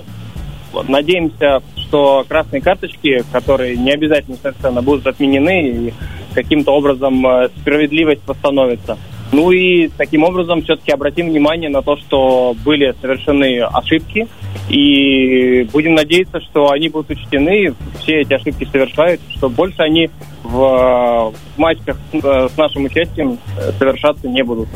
[0.88, 5.94] надеемся, что красные карточки, которые не обязательно совершенно будут отменены и
[6.34, 7.24] каким-то образом
[7.60, 8.98] справедливость восстановится.
[9.32, 14.26] Ну и таким образом все-таки обратим внимание на то, что были совершены ошибки,
[14.68, 20.10] и будем надеяться, что они будут учтены, все эти ошибки совершают, что больше они
[20.42, 23.38] в, в матчах с нашим участием
[23.78, 24.68] совершаться не будут.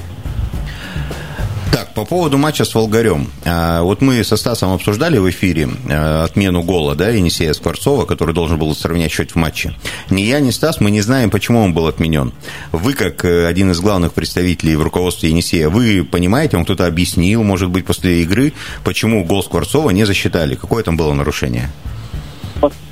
[1.75, 3.27] Так, по поводу матча с Волгарем.
[3.45, 8.33] А, вот мы со Стасом обсуждали в эфире а, отмену гола, да, Енисея Скворцова, который
[8.33, 9.75] должен был сравнять счет в матче.
[10.09, 12.33] Ни я, ни Стас, мы не знаем, почему он был отменен.
[12.71, 17.43] Вы, как э, один из главных представителей в руководстве Енисея, вы понимаете, он кто-то объяснил,
[17.43, 18.53] может быть, после игры,
[18.85, 20.55] почему гол Скворцова не засчитали?
[20.55, 21.73] Какое там было нарушение?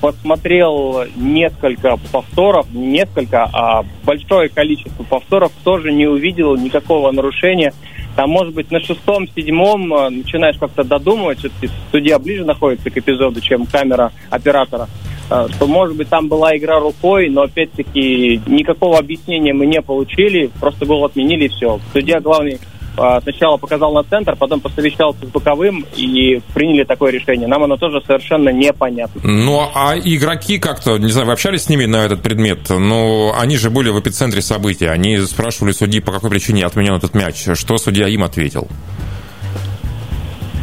[0.00, 7.72] посмотрел несколько повторов, не несколько, а большое количество повторов, тоже не увидел никакого нарушения.
[8.16, 12.96] Там, может быть, на шестом, седьмом э, начинаешь как-то додумывать, все-таки судья ближе находится к
[12.96, 14.88] эпизоду, чем камера оператора,
[15.30, 20.50] э, что, может быть, там была игра рукой, но, опять-таки, никакого объяснения мы не получили,
[20.60, 21.80] просто гол отменили и все.
[21.92, 22.58] Судья главный
[22.94, 27.48] сначала показал на центр, потом посовещался с боковым и приняли такое решение.
[27.48, 29.20] Нам оно тоже совершенно непонятно.
[29.24, 32.68] Ну, а игроки как-то, не знаю, вы общались с ними на этот предмет?
[32.68, 34.86] Ну, они же были в эпицентре событий.
[34.86, 37.46] Они спрашивали судьи, по какой причине отменен этот мяч.
[37.54, 38.68] Что судья им ответил?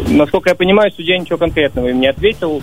[0.08, 2.62] Насколько я понимаю, судья ничего конкретного им не ответил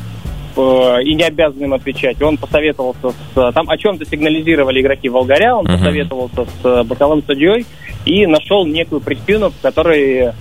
[0.57, 2.21] и не обязан им отвечать.
[2.23, 3.53] Он посоветовался с...
[3.53, 5.79] Там о чем-то сигнализировали игроки Волгаря, он uh-huh.
[5.79, 7.67] посоветовался с боковым судьей,
[8.07, 10.33] и нашел некую причину, в которой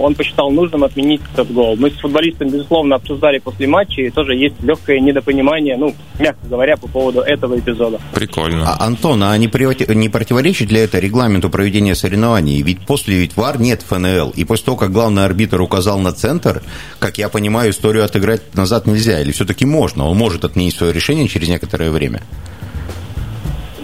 [0.00, 1.76] он посчитал нужным отменить этот гол.
[1.76, 6.76] Мы с футболистом, безусловно, обсуждали после матча, и тоже есть легкое недопонимание, ну, мягко говоря,
[6.76, 8.00] по поводу этого эпизода.
[8.14, 8.72] Прикольно.
[8.72, 9.46] А, Антон, а не,
[9.94, 12.62] не противоречит ли это регламенту проведения соревнований?
[12.62, 16.62] Ведь после ведь ВАР нет ФНЛ, и после того, как главный арбитр указал на центр,
[16.98, 20.08] как я понимаю, историю отыграть назад нельзя, или все-таки можно?
[20.08, 22.22] Он может отменить свое решение через некоторое время?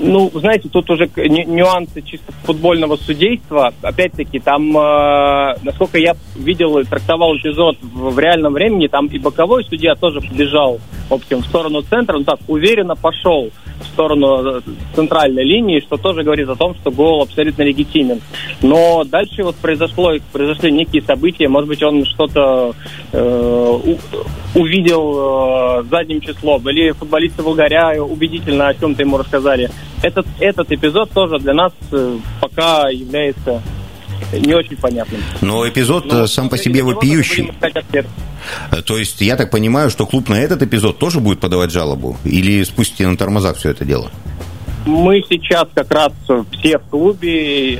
[0.01, 3.73] Ну, знаете, тут уже нюансы чисто футбольного судейства.
[3.83, 9.19] Опять-таки, там, э, насколько я видел и трактовал эпизод в, в реальном времени, там и
[9.19, 14.59] боковой судья тоже побежал, в общем, в сторону центра, ну так, уверенно пошел в сторону
[14.59, 14.61] э,
[14.95, 18.21] центральной линии, что тоже говорит о том, что гол абсолютно легитимен.
[18.62, 22.75] Но дальше вот произошло, произошли некие события, может быть, он что-то
[23.12, 23.79] э,
[24.55, 29.71] увидел э, задним числом, или футболисты Болгаря убедительно о чем-то ему рассказали.
[30.03, 33.62] Этот, этот эпизод тоже для нас э, пока является
[34.33, 35.20] не очень понятным.
[35.40, 37.52] Но эпизод Но, сам по себе вопиющий.
[38.70, 42.16] Э, то есть я так понимаю, что клуб на этот эпизод тоже будет подавать жалобу?
[42.24, 44.11] Или спустите на тормозах все это дело?
[44.87, 46.12] Мы сейчас как раз
[46.59, 47.78] все в клубе э,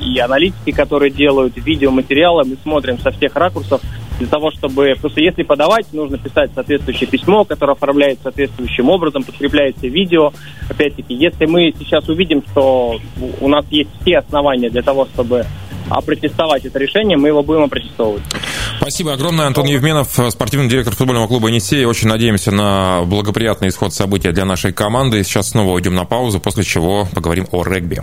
[0.00, 3.80] и аналитики, которые делают видеоматериалы, мы смотрим со всех ракурсов
[4.18, 4.94] для того, чтобы...
[5.00, 10.32] Просто если подавать, нужно писать соответствующее письмо, которое оформляется соответствующим образом, подкрепляется видео.
[10.68, 12.98] Опять-таки, если мы сейчас увидим, что
[13.40, 15.46] у нас есть все основания для того, чтобы
[15.88, 18.22] опротестовать это решение, мы его будем опротестовывать.
[18.78, 19.46] Спасибо огромное.
[19.46, 21.84] Антон Евменов, спортивный директор футбольного клуба «Енисей».
[21.84, 25.22] Очень надеемся на благоприятный исход события для нашей команды.
[25.22, 28.02] Сейчас снова уйдем на паузу, после чего поговорим о регби.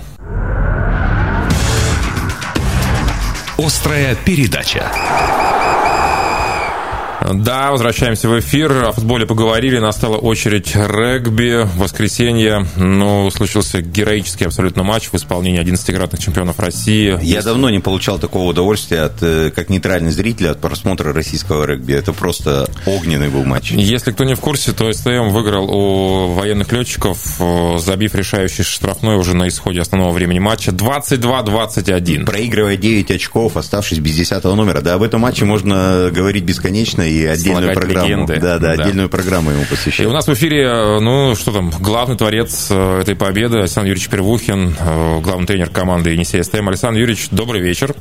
[3.58, 4.92] Острая передача.
[7.34, 8.86] Да, возвращаемся в эфир.
[8.86, 9.80] О футболе поговорили.
[9.80, 11.64] Настала очередь регби.
[11.64, 17.18] В воскресенье, ну, случился героический абсолютно матч в исполнении 11-кратных чемпионов России.
[17.22, 21.94] Я давно не получал такого удовольствия, от, э, как нейтральный зритель, от просмотра российского регби.
[21.94, 23.72] Это просто огненный был матч.
[23.72, 29.16] Если кто не в курсе, то СТМ выиграл у военных летчиков, э, забив решающий штрафной
[29.16, 32.26] уже на исходе основного времени матча 22-21.
[32.26, 34.82] Проигрывая 9 очков, оставшись без 10 номера.
[34.82, 38.08] Да, об этом матче можно говорить бесконечно и отдельную программу.
[38.08, 38.40] Легенды.
[38.40, 40.10] Да, да, да, отдельную программу ему посвящаем.
[40.10, 43.90] И у нас в эфире, э, ну, что там, главный творец э, этой победы, Александр
[43.90, 46.68] Юрьевич Первухин, э, главный тренер команды Енисей СТМ.
[46.70, 47.96] Александр Юрьевич, добрый вечер.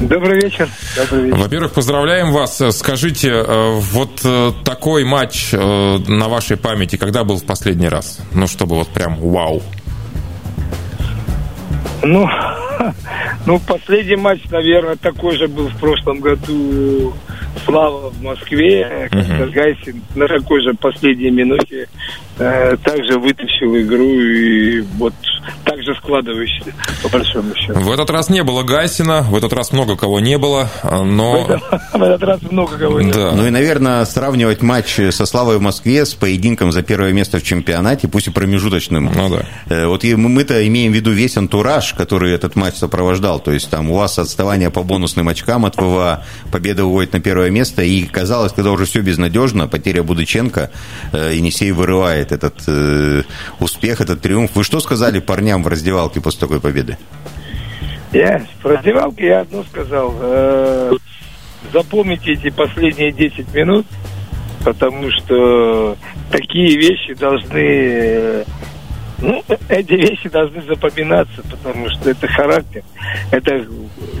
[0.00, 0.68] Добрый вечер.
[0.96, 1.38] Добрый вечер.
[1.38, 2.62] Во-первых, поздравляем вас.
[2.70, 4.24] Скажите, вот
[4.64, 8.20] такой матч на вашей памяти, когда был в последний раз?
[8.32, 9.62] Ну, чтобы вот прям вау.
[12.02, 12.26] Ну,
[13.46, 17.14] ну, последний матч, наверное, такой же был в прошлом году
[17.64, 19.46] Слава в Москве, когда.
[19.46, 21.88] Гайсин на такой же последней минуте
[22.38, 25.14] э, также вытащил игру и вот
[25.64, 27.78] так же складывающийся, по большому счету.
[27.78, 31.44] В этот раз не было Гайсина, в этот раз много кого не было, но...
[31.44, 31.62] В этот,
[31.92, 33.32] в этот раз много кого не было.
[33.32, 37.42] Ну и, наверное, сравнивать матч со Славой в Москве с поединком за первое место в
[37.42, 39.10] чемпионате, пусть и промежуточным.
[39.12, 39.42] Ну да.
[39.68, 43.40] Э, вот мы-то имеем в виду весь антураж, который этот матч сопровождал.
[43.40, 47.50] То есть там у вас отставание по бонусным очкам от ВВА, победа уводит на первое
[47.50, 50.70] место, и казалось, когда уже все безнадежно, потеря Будыченко,
[51.12, 53.22] э, Енисей вырывает этот э,
[53.58, 54.50] успех, этот триумф.
[54.54, 56.96] Вы что сказали парням в раздевалке после такой победы?
[58.12, 60.14] Я в раздевалке я одно сказал.
[60.20, 60.92] Э,
[61.72, 63.86] запомните эти последние 10 минут,
[64.64, 65.96] потому что
[66.30, 68.44] такие вещи должны
[69.22, 72.82] Ну, эти вещи должны запоминаться, потому что это характер.
[73.30, 73.66] Это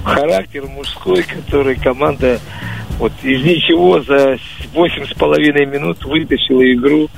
[0.04, 2.38] характер мужской, который команда
[2.98, 4.36] вот из ничего за
[4.74, 7.08] восемь с половиной минут вытащила игру,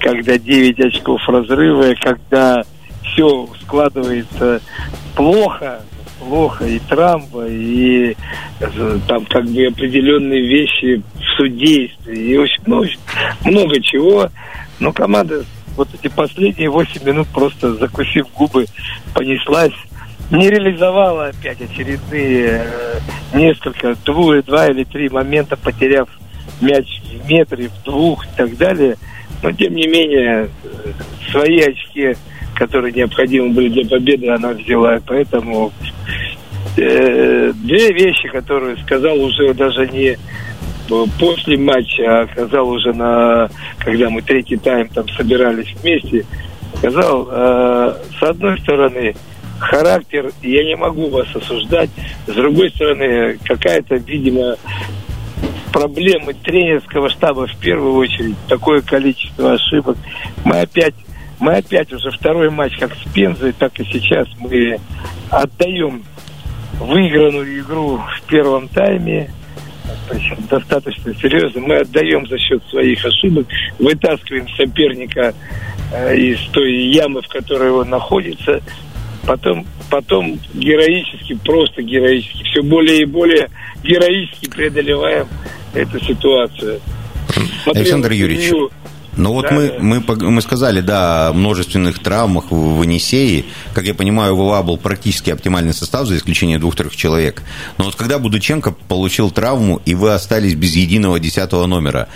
[0.00, 2.62] когда 9 очков разрыва, когда
[3.02, 4.62] все складывается
[5.14, 5.82] плохо,
[6.18, 8.16] плохо, и трамба, и
[8.60, 12.88] э, там как бы определенные вещи в судействе, и очень много,
[13.44, 14.30] много чего.
[14.78, 15.44] Но команда
[15.76, 18.66] вот эти последние 8 минут просто закусив губы,
[19.14, 19.74] понеслась.
[20.30, 23.00] Не реализовала опять очередные э,
[23.34, 26.08] несколько, двое, два или три момента, потеряв
[26.60, 28.96] мяч в метре, в двух и так далее.
[29.42, 30.92] Но, тем не менее, э,
[31.30, 32.16] свои очки,
[32.56, 34.98] которые необходимы были для победы, она взяла.
[35.06, 35.72] Поэтому
[36.76, 40.18] э, две вещи, которые сказал уже даже не
[41.18, 46.24] после матча, сказал уже на, когда мы третий тайм там собирались вместе,
[46.78, 49.14] сказал, э, с одной стороны,
[49.58, 51.90] характер, я не могу вас осуждать,
[52.26, 54.56] с другой стороны, какая-то, видимо,
[55.72, 59.96] проблемы тренерского штаба в первую очередь, такое количество ошибок.
[60.44, 60.94] Мы опять,
[61.38, 64.78] мы опять уже второй матч как с Пензой, так и сейчас мы
[65.30, 66.04] отдаем
[66.80, 69.30] выигранную игру в первом тайме,
[70.50, 71.60] достаточно серьезно.
[71.60, 73.46] Мы отдаем за счет своих ошибок,
[73.78, 75.34] вытаскиваем соперника
[75.92, 78.60] э, из той ямы, в которой он находится.
[79.26, 83.48] Потом, потом героически, просто героически, все более и более
[83.82, 85.26] героически преодолеваем
[85.74, 86.80] эту ситуацию.
[87.64, 88.52] Смотрел Александр Юрьевич,
[89.16, 89.74] ну вот да, мы.
[89.78, 93.44] Мы, мы сказали, да, о множественных травмах в Енисее.
[93.72, 97.42] Как я понимаю, у ВА был практически оптимальный состав, за исключением двух-трех человек.
[97.78, 102.08] Но вот когда Будученко получил травму, и вы остались без единого десятого номера,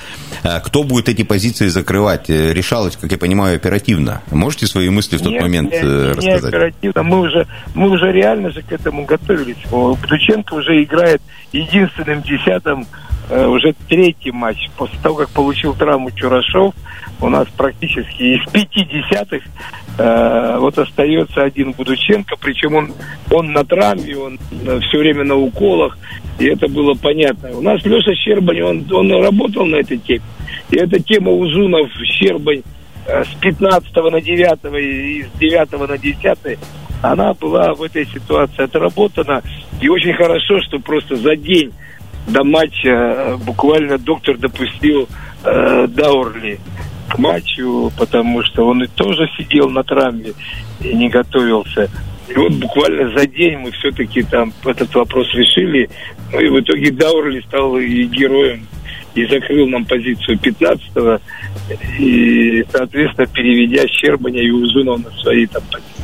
[0.42, 2.28] э, кто будет эти позиции закрывать?
[2.28, 4.22] Э, решалось, как я понимаю, оперативно.
[4.30, 6.42] Можете свои мысли в тот нет, момент нет, э, рассказать?
[6.42, 7.02] Не оперативно.
[7.02, 9.56] Мы уже, мы уже реально же к этому готовились.
[9.70, 12.86] Будученко уже играет единственным десятым
[13.30, 14.68] уже третий матч.
[14.76, 16.74] После того, как получил травму Чурашов,
[17.20, 19.42] у нас практически из пяти десятых
[19.98, 22.92] э, вот остается один Будученко, причем он,
[23.30, 25.98] он на травме, он э, все время на уколах,
[26.38, 27.50] и это было понятно.
[27.56, 30.22] У нас Леша Щербань, он, он работал на этой теме,
[30.70, 32.62] и эта тема Узунов, Щербань
[33.06, 36.58] э, с 15 на 9 и с 9 на 10
[37.02, 39.42] она была в этой ситуации отработана,
[39.80, 41.72] и очень хорошо, что просто за день
[42.26, 45.08] до матча э, буквально доктор допустил
[45.44, 46.60] э, Даурли
[47.08, 50.32] к матчу, потому что он и тоже сидел на травме
[50.80, 51.90] и не готовился.
[52.28, 55.90] И вот буквально за день мы все-таки там этот вопрос решили.
[56.32, 58.66] Ну и в итоге Даурли стал и героем
[59.14, 61.20] и закрыл нам позицию 15-го,
[61.98, 66.00] и, соответственно, переведя Щербаня и Узунова на свои там позиции.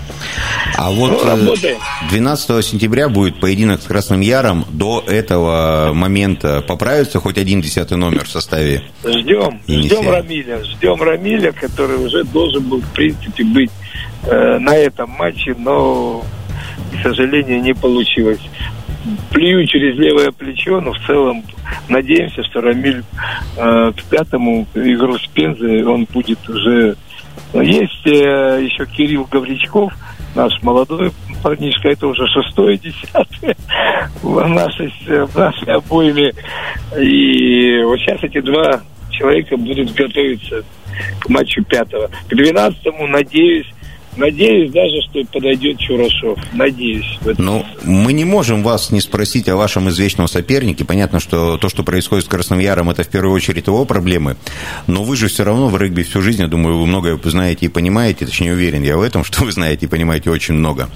[0.77, 1.55] А вот ну,
[2.11, 4.65] 12 э, сентября будет поединок с Красным Яром.
[4.71, 8.83] До этого момента поправится хоть один десятый номер в составе?
[9.05, 10.01] Ждем, Енисея.
[10.01, 10.65] ждем Рамиля.
[10.65, 13.71] Ждем Рамиля, который уже должен был, в принципе, быть
[14.25, 16.25] э, на этом матче, но,
[16.93, 18.41] к сожалению, не получилось.
[19.31, 21.45] Плюю через левое плечо, но в целом
[21.89, 23.03] надеемся, что Рамиль
[23.57, 26.97] э, к пятому игру с Пензой он будет уже
[27.55, 29.93] есть э, еще Кирилл Гавричков,
[30.35, 33.57] наш молодой парнишка, это уже шестое, десятое
[34.23, 36.33] в нашей, в нашей обойме.
[36.99, 40.65] И вот сейчас эти два человека будут готовиться
[41.21, 42.11] к матчу пятого.
[42.29, 43.67] К двенадцатому, надеюсь,
[44.17, 46.39] Надеюсь даже, что подойдет Чурашов.
[46.55, 47.19] Надеюсь.
[47.39, 50.85] Ну, мы не можем вас не спросить о вашем извечном сопернике.
[50.85, 54.37] Понятно, что то, что происходит с Красным Яром, это в первую очередь его проблемы.
[54.87, 57.69] Но вы же все равно в регби всю жизнь, я думаю, вы многое знаете и
[57.69, 58.27] понимаете.
[58.27, 60.89] Точнее, уверен я в этом, что вы знаете и понимаете очень много.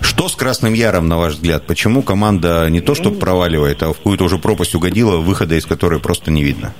[0.00, 1.66] Что с Красным Яром, на ваш взгляд?
[1.66, 6.00] Почему команда не то, что проваливает, а в какую-то уже пропасть угодила, выхода из которой
[6.00, 6.72] просто не видно?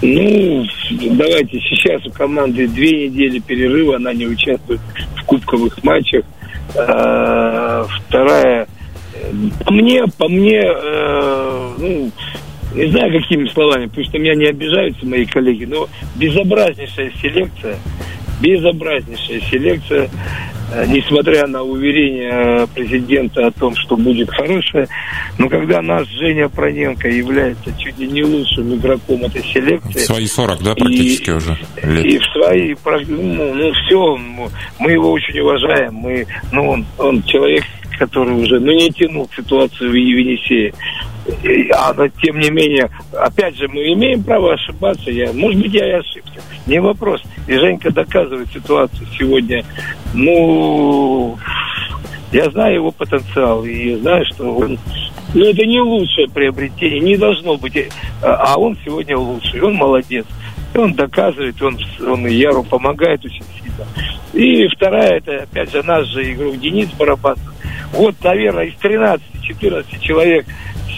[0.00, 4.80] Ну, давайте, сейчас у команды две недели перерыва, она не участвует
[5.16, 6.24] в кубковых матчах.
[6.76, 8.68] А, вторая,
[9.64, 12.10] по мне, по мне, э, ну,
[12.74, 17.78] не знаю, какими словами, потому что меня не обижаются мои коллеги, но безобразнейшая селекция,
[18.40, 20.10] безобразнейшая селекция.
[20.70, 24.86] Э, несмотря на уверение президента о том, что будет хорошее.
[25.38, 30.00] Но когда наш Женя Проненко является чуть ли не лучшим игроком этой селекции...
[30.00, 32.04] В свои 40, да, практически и, уже лет.
[32.04, 32.74] И в свои...
[33.06, 34.16] Ну, ну, все,
[34.78, 35.94] мы его очень уважаем.
[35.94, 37.64] Мы, ну, он, он человек,
[37.98, 40.72] который уже ну, не тянул ситуацию в Енисее.
[41.74, 45.10] А, но тем не менее, опять же, мы имеем право ошибаться.
[45.10, 46.40] Я, может быть, я и ошибся.
[46.66, 47.22] Не вопрос.
[47.46, 49.64] И Женька доказывает ситуацию сегодня.
[50.14, 51.36] Ну,
[52.32, 54.78] я знаю его потенциал и знаю, что он...
[55.34, 57.76] Ну, это не лучшее приобретение, не должно быть.
[58.22, 60.24] А он сегодня лучший, он молодец.
[60.74, 63.86] И он доказывает, он, он Яру помогает очень сильно.
[64.32, 67.57] И вторая, это опять же наш же игрок Денис Барабасов.
[67.92, 70.46] Вот, наверное, из 13-14 человек,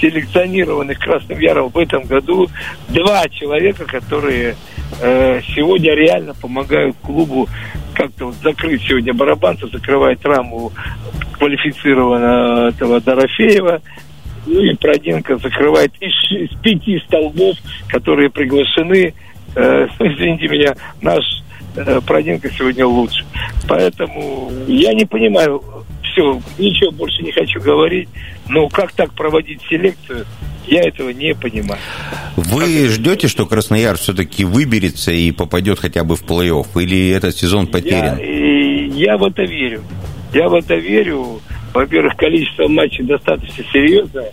[0.01, 2.49] селекционированных Красным Яром в этом году,
[2.89, 4.57] два человека, которые
[5.01, 7.49] э, сегодня реально помогают клубу
[7.95, 10.73] как-то вот закрыть сегодня барабанцев, закрывает раму
[11.39, 13.83] квалифицированного этого Дорофеева.
[14.47, 17.57] Ну и Проденко закрывает из, из пяти столбов,
[17.89, 19.15] которые приглашены.
[19.55, 21.25] Э, извините меня, наш
[21.77, 23.25] э, Проденко сегодня лучше.
[23.69, 25.63] Поэтому я не понимаю,
[26.21, 28.09] все, ничего больше не хочу говорить.
[28.49, 30.27] Но как так проводить селекцию,
[30.67, 31.81] я этого не понимаю.
[32.37, 36.67] Вы ждете, что Краснояр все-таки выберется и попадет хотя бы в плей-офф?
[36.83, 38.19] Или этот сезон потерян?
[38.19, 39.83] Я, я в это верю.
[40.35, 41.41] Я в это верю.
[41.73, 44.31] Во-первых, количество матчей достаточно серьезное.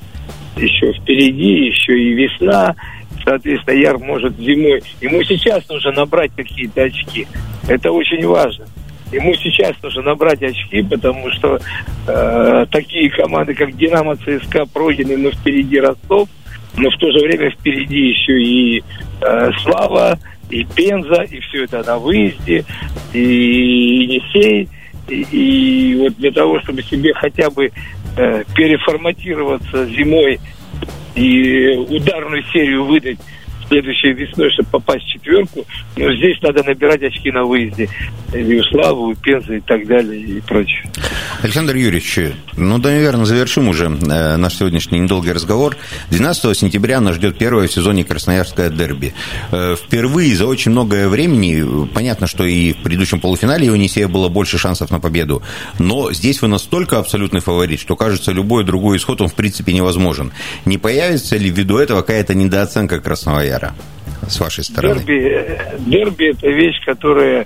[0.58, 2.76] Еще впереди, еще и весна.
[3.24, 4.82] Соответственно, Яр может зимой...
[5.02, 7.28] Ему сейчас нужно набрать какие-то очки.
[7.68, 8.66] Это очень важно.
[9.12, 11.60] Ему сейчас нужно набрать очки, потому что
[12.08, 16.28] э, такие команды, как Динамо, ЦСКА пройдены, но впереди Ростов,
[16.76, 18.84] но в то же время впереди еще и
[19.22, 22.66] э, Слава, и Пенза, и все это на выезде,
[23.14, 24.70] и Енисей.
[25.08, 27.72] И, и вот для того, чтобы себе хотя бы
[28.18, 30.40] э, переформатироваться зимой
[31.16, 33.20] и ударную серию выдать
[33.68, 35.66] следующей весной, чтобы попасть в четверку.
[35.96, 37.90] Но здесь надо набирать очки на выезде.
[38.34, 40.90] И у Славы, у Пензы и так далее и прочее.
[41.42, 42.20] Александр Юрьевич,
[42.56, 45.78] ну да, наверное, завершим уже э, наш сегодняшний недолгий разговор.
[46.10, 49.14] 12 сентября нас ждет первое в сезоне Красноярское дерби.
[49.52, 54.30] Э, впервые за очень многое времени, понятно, что и в предыдущем полуфинале у Енисея было
[54.30, 55.42] больше шансов на победу,
[55.80, 60.32] но здесь вы настолько абсолютный фаворит, что, кажется, любой другой исход, он в принципе невозможен.
[60.66, 63.74] Не появится ли ввиду этого какая-то недооценка Красного Яра?
[64.28, 65.04] с вашей стороны?
[65.04, 67.46] Дерби, дерби это вещь, которая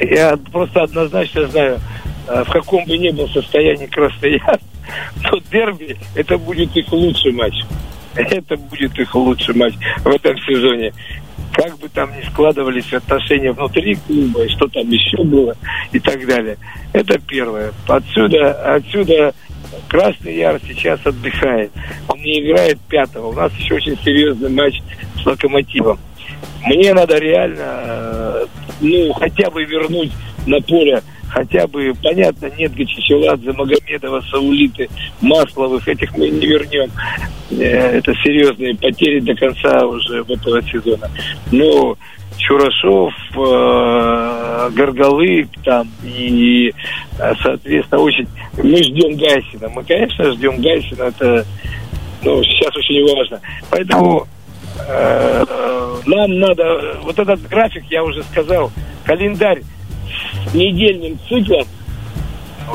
[0.00, 1.80] я просто однозначно знаю,
[2.28, 4.58] э, в каком бы ни был состоянии Краснояр,
[5.22, 7.54] но дерби это будет их лучший матч.
[8.14, 10.92] Это будет их лучший матч в этом сезоне.
[11.52, 15.54] Как бы там ни складывались отношения внутри клуба, и что там еще было,
[15.92, 16.56] и так далее.
[16.92, 17.72] Это первое.
[17.86, 19.34] Отсюда, отсюда
[19.88, 21.70] Красный Яр сейчас отдыхает.
[22.08, 23.28] Он не играет пятого.
[23.28, 24.80] У нас еще очень серьезный матч
[25.26, 25.98] с Локомотивом.
[26.64, 28.46] Мне надо реально, э,
[28.80, 30.12] ну, хотя бы вернуть
[30.46, 34.88] на поле хотя бы, понятно, нет Гачичеладзе, Магомедова, Саулиты,
[35.20, 36.90] Масловых, этих мы не вернем.
[37.50, 41.10] Э, это серьезные потери до конца уже этого сезона.
[41.50, 41.96] Но
[42.38, 46.72] Чурашов, э, Горголык там и,
[47.42, 48.28] соответственно, очень...
[48.56, 49.68] Мы ждем Гайсина.
[49.68, 51.02] Мы, конечно, ждем Гайсина.
[51.04, 51.44] Это
[52.22, 53.40] ну, сейчас очень важно.
[53.70, 54.26] Поэтому
[56.06, 58.70] нам надо, вот этот график, я уже сказал,
[59.04, 59.62] календарь
[60.50, 61.66] с недельным циклом.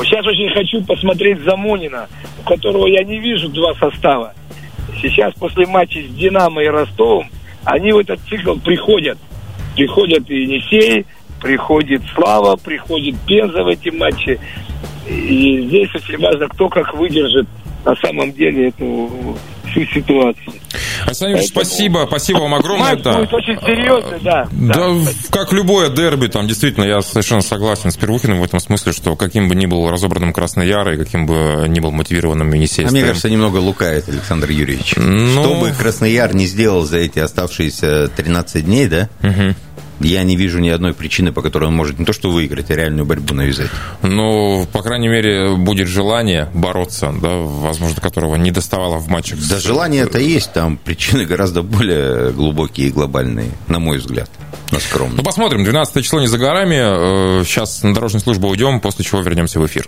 [0.03, 2.07] Сейчас очень хочу посмотреть Замонина,
[2.39, 4.33] у которого я не вижу два состава.
[5.01, 7.29] Сейчас после матча с Динамо и Ростовом
[7.63, 9.17] они в этот цикл приходят.
[9.75, 11.05] Приходят и Енисей,
[11.41, 14.39] приходит Слава, приходит Пенза в эти матчи.
[15.07, 17.47] И здесь очень важно, кто как выдержит
[17.85, 19.37] на самом деле эту
[19.71, 20.53] всю ситуацию.
[21.05, 21.47] Александр Поэтому...
[21.47, 22.91] спасибо, спасибо вам огромное.
[22.91, 23.17] Матч да.
[23.17, 24.47] будет очень серьезный, да.
[24.51, 28.93] Да, да как любое дерби, там действительно я совершенно согласен с Первухиным в этом смысле,
[28.93, 32.85] что каким бы ни был разобранным Красный Яр и каким бы ни был мотивированным Енисей.
[32.85, 34.95] А мне кажется, немного лукает Александр Юрьевич.
[34.97, 35.41] Ну...
[35.41, 39.09] Что бы Красный Яр не сделал за эти оставшиеся 13 дней, да?
[39.23, 39.55] Угу
[40.03, 42.75] я не вижу ни одной причины, по которой он может не то что выиграть, а
[42.75, 43.69] реальную борьбу навязать.
[44.01, 49.39] Ну, по крайней мере, будет желание бороться, да, возможно, которого не доставало в матчах.
[49.49, 49.63] Да, с...
[49.63, 54.29] желание это есть, там причины гораздо более глубокие и глобальные, на мой взгляд.
[54.71, 55.17] На скромно.
[55.17, 55.63] Ну, посмотрим.
[55.63, 57.41] 12 число не за горами.
[57.41, 59.87] Э, сейчас на дорожную службу уйдем, после чего вернемся в эфир.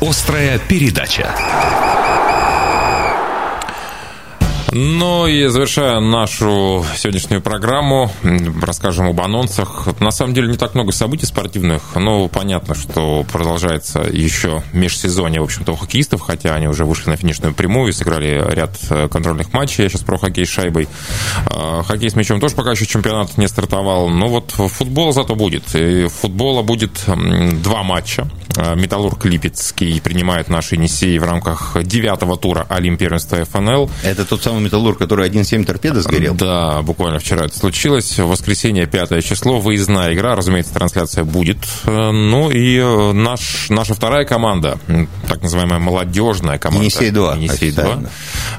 [0.00, 1.34] Острая передача.
[4.74, 8.10] Ну и завершая нашу сегодняшнюю программу,
[8.62, 9.86] расскажем об анонсах.
[10.00, 15.44] На самом деле не так много событий спортивных, но понятно, что продолжается еще межсезонье, в
[15.44, 18.78] общем-то, у хоккеистов, хотя они уже вышли на финишную прямую и сыграли ряд
[19.10, 19.82] контрольных матчей.
[19.84, 20.88] Я сейчас про хоккей с шайбой.
[21.48, 24.08] А, хоккей с мячом тоже пока еще чемпионат не стартовал.
[24.08, 25.74] Но вот футбол зато будет.
[25.74, 27.04] И футбола будет
[27.62, 28.26] два матча.
[28.56, 33.90] Металлург Липецкий принимает наши Енисеи в рамках девятого тура Олимп первенства ФНЛ.
[34.02, 36.34] Это тот самый Металлург, который 1.7 торпеда сгорел?
[36.34, 38.18] Да, буквально вчера это случилось.
[38.18, 40.34] Воскресенье, пятое число, выездная игра.
[40.34, 41.58] Разумеется, трансляция будет.
[41.84, 44.78] Ну и наш, наша вторая команда,
[45.28, 46.86] так называемая молодежная команда.
[46.86, 47.38] Енисей-2.
[47.38, 48.08] Енисей-2,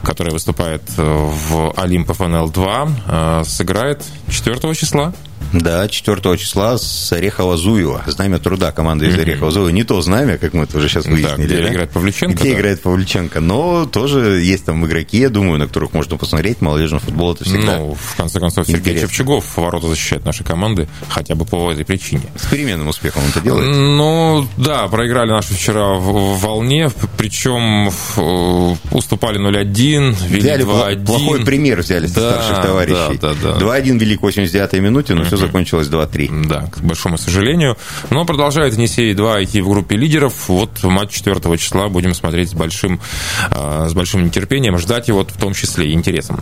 [0.03, 5.13] которая выступает в Олимп ФНЛ-2, сыграет 4 числа
[5.53, 8.03] да, 4 числа с Орехова-Зуева.
[8.07, 9.71] Знамя труда команды из Орехова-Зуева.
[9.71, 11.47] Не то знамя, как мы это уже сейчас выяснили.
[11.47, 11.69] Да, где да?
[11.69, 12.35] играет Павлюченко.
[12.35, 12.59] Где да.
[12.59, 13.39] играет Павлюченко.
[13.39, 16.61] Но тоже есть там игроки, я думаю, на которых можно посмотреть.
[16.61, 19.07] Молодежный футбол это всегда Ну, в конце концов, Сергей интересно.
[19.07, 22.23] Чепчугов ворота защищает нашей команды, хотя бы по этой причине.
[22.35, 23.69] С переменным успехом он это делает?
[23.75, 27.87] Ну, да, проиграли наши вчера в волне, причем
[28.91, 31.05] уступали 0-1, вели 2-1.
[31.05, 33.17] Плохой пример взяли да, старших товарищей.
[33.19, 33.79] Да, да, да.
[33.79, 36.47] 2-1 вели к 89-й минуте, но все закончилось 2-3.
[36.47, 37.77] Да, к большому сожалению.
[38.09, 40.33] Но продолжает Енисей-2 идти в группе лидеров.
[40.47, 42.99] Вот матч 4 числа будем смотреть с большим,
[43.51, 46.41] а, с большим нетерпением, ждать его в том числе и интересом.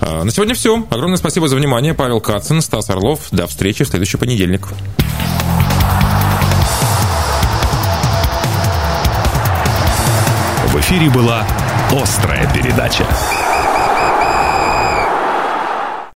[0.00, 0.86] А, на сегодня все.
[0.90, 1.94] Огромное спасибо за внимание.
[1.94, 3.28] Павел Кацин, Стас Орлов.
[3.30, 4.68] До встречи в следующий понедельник.
[10.68, 11.46] В эфире была
[11.90, 13.06] «Острая передача».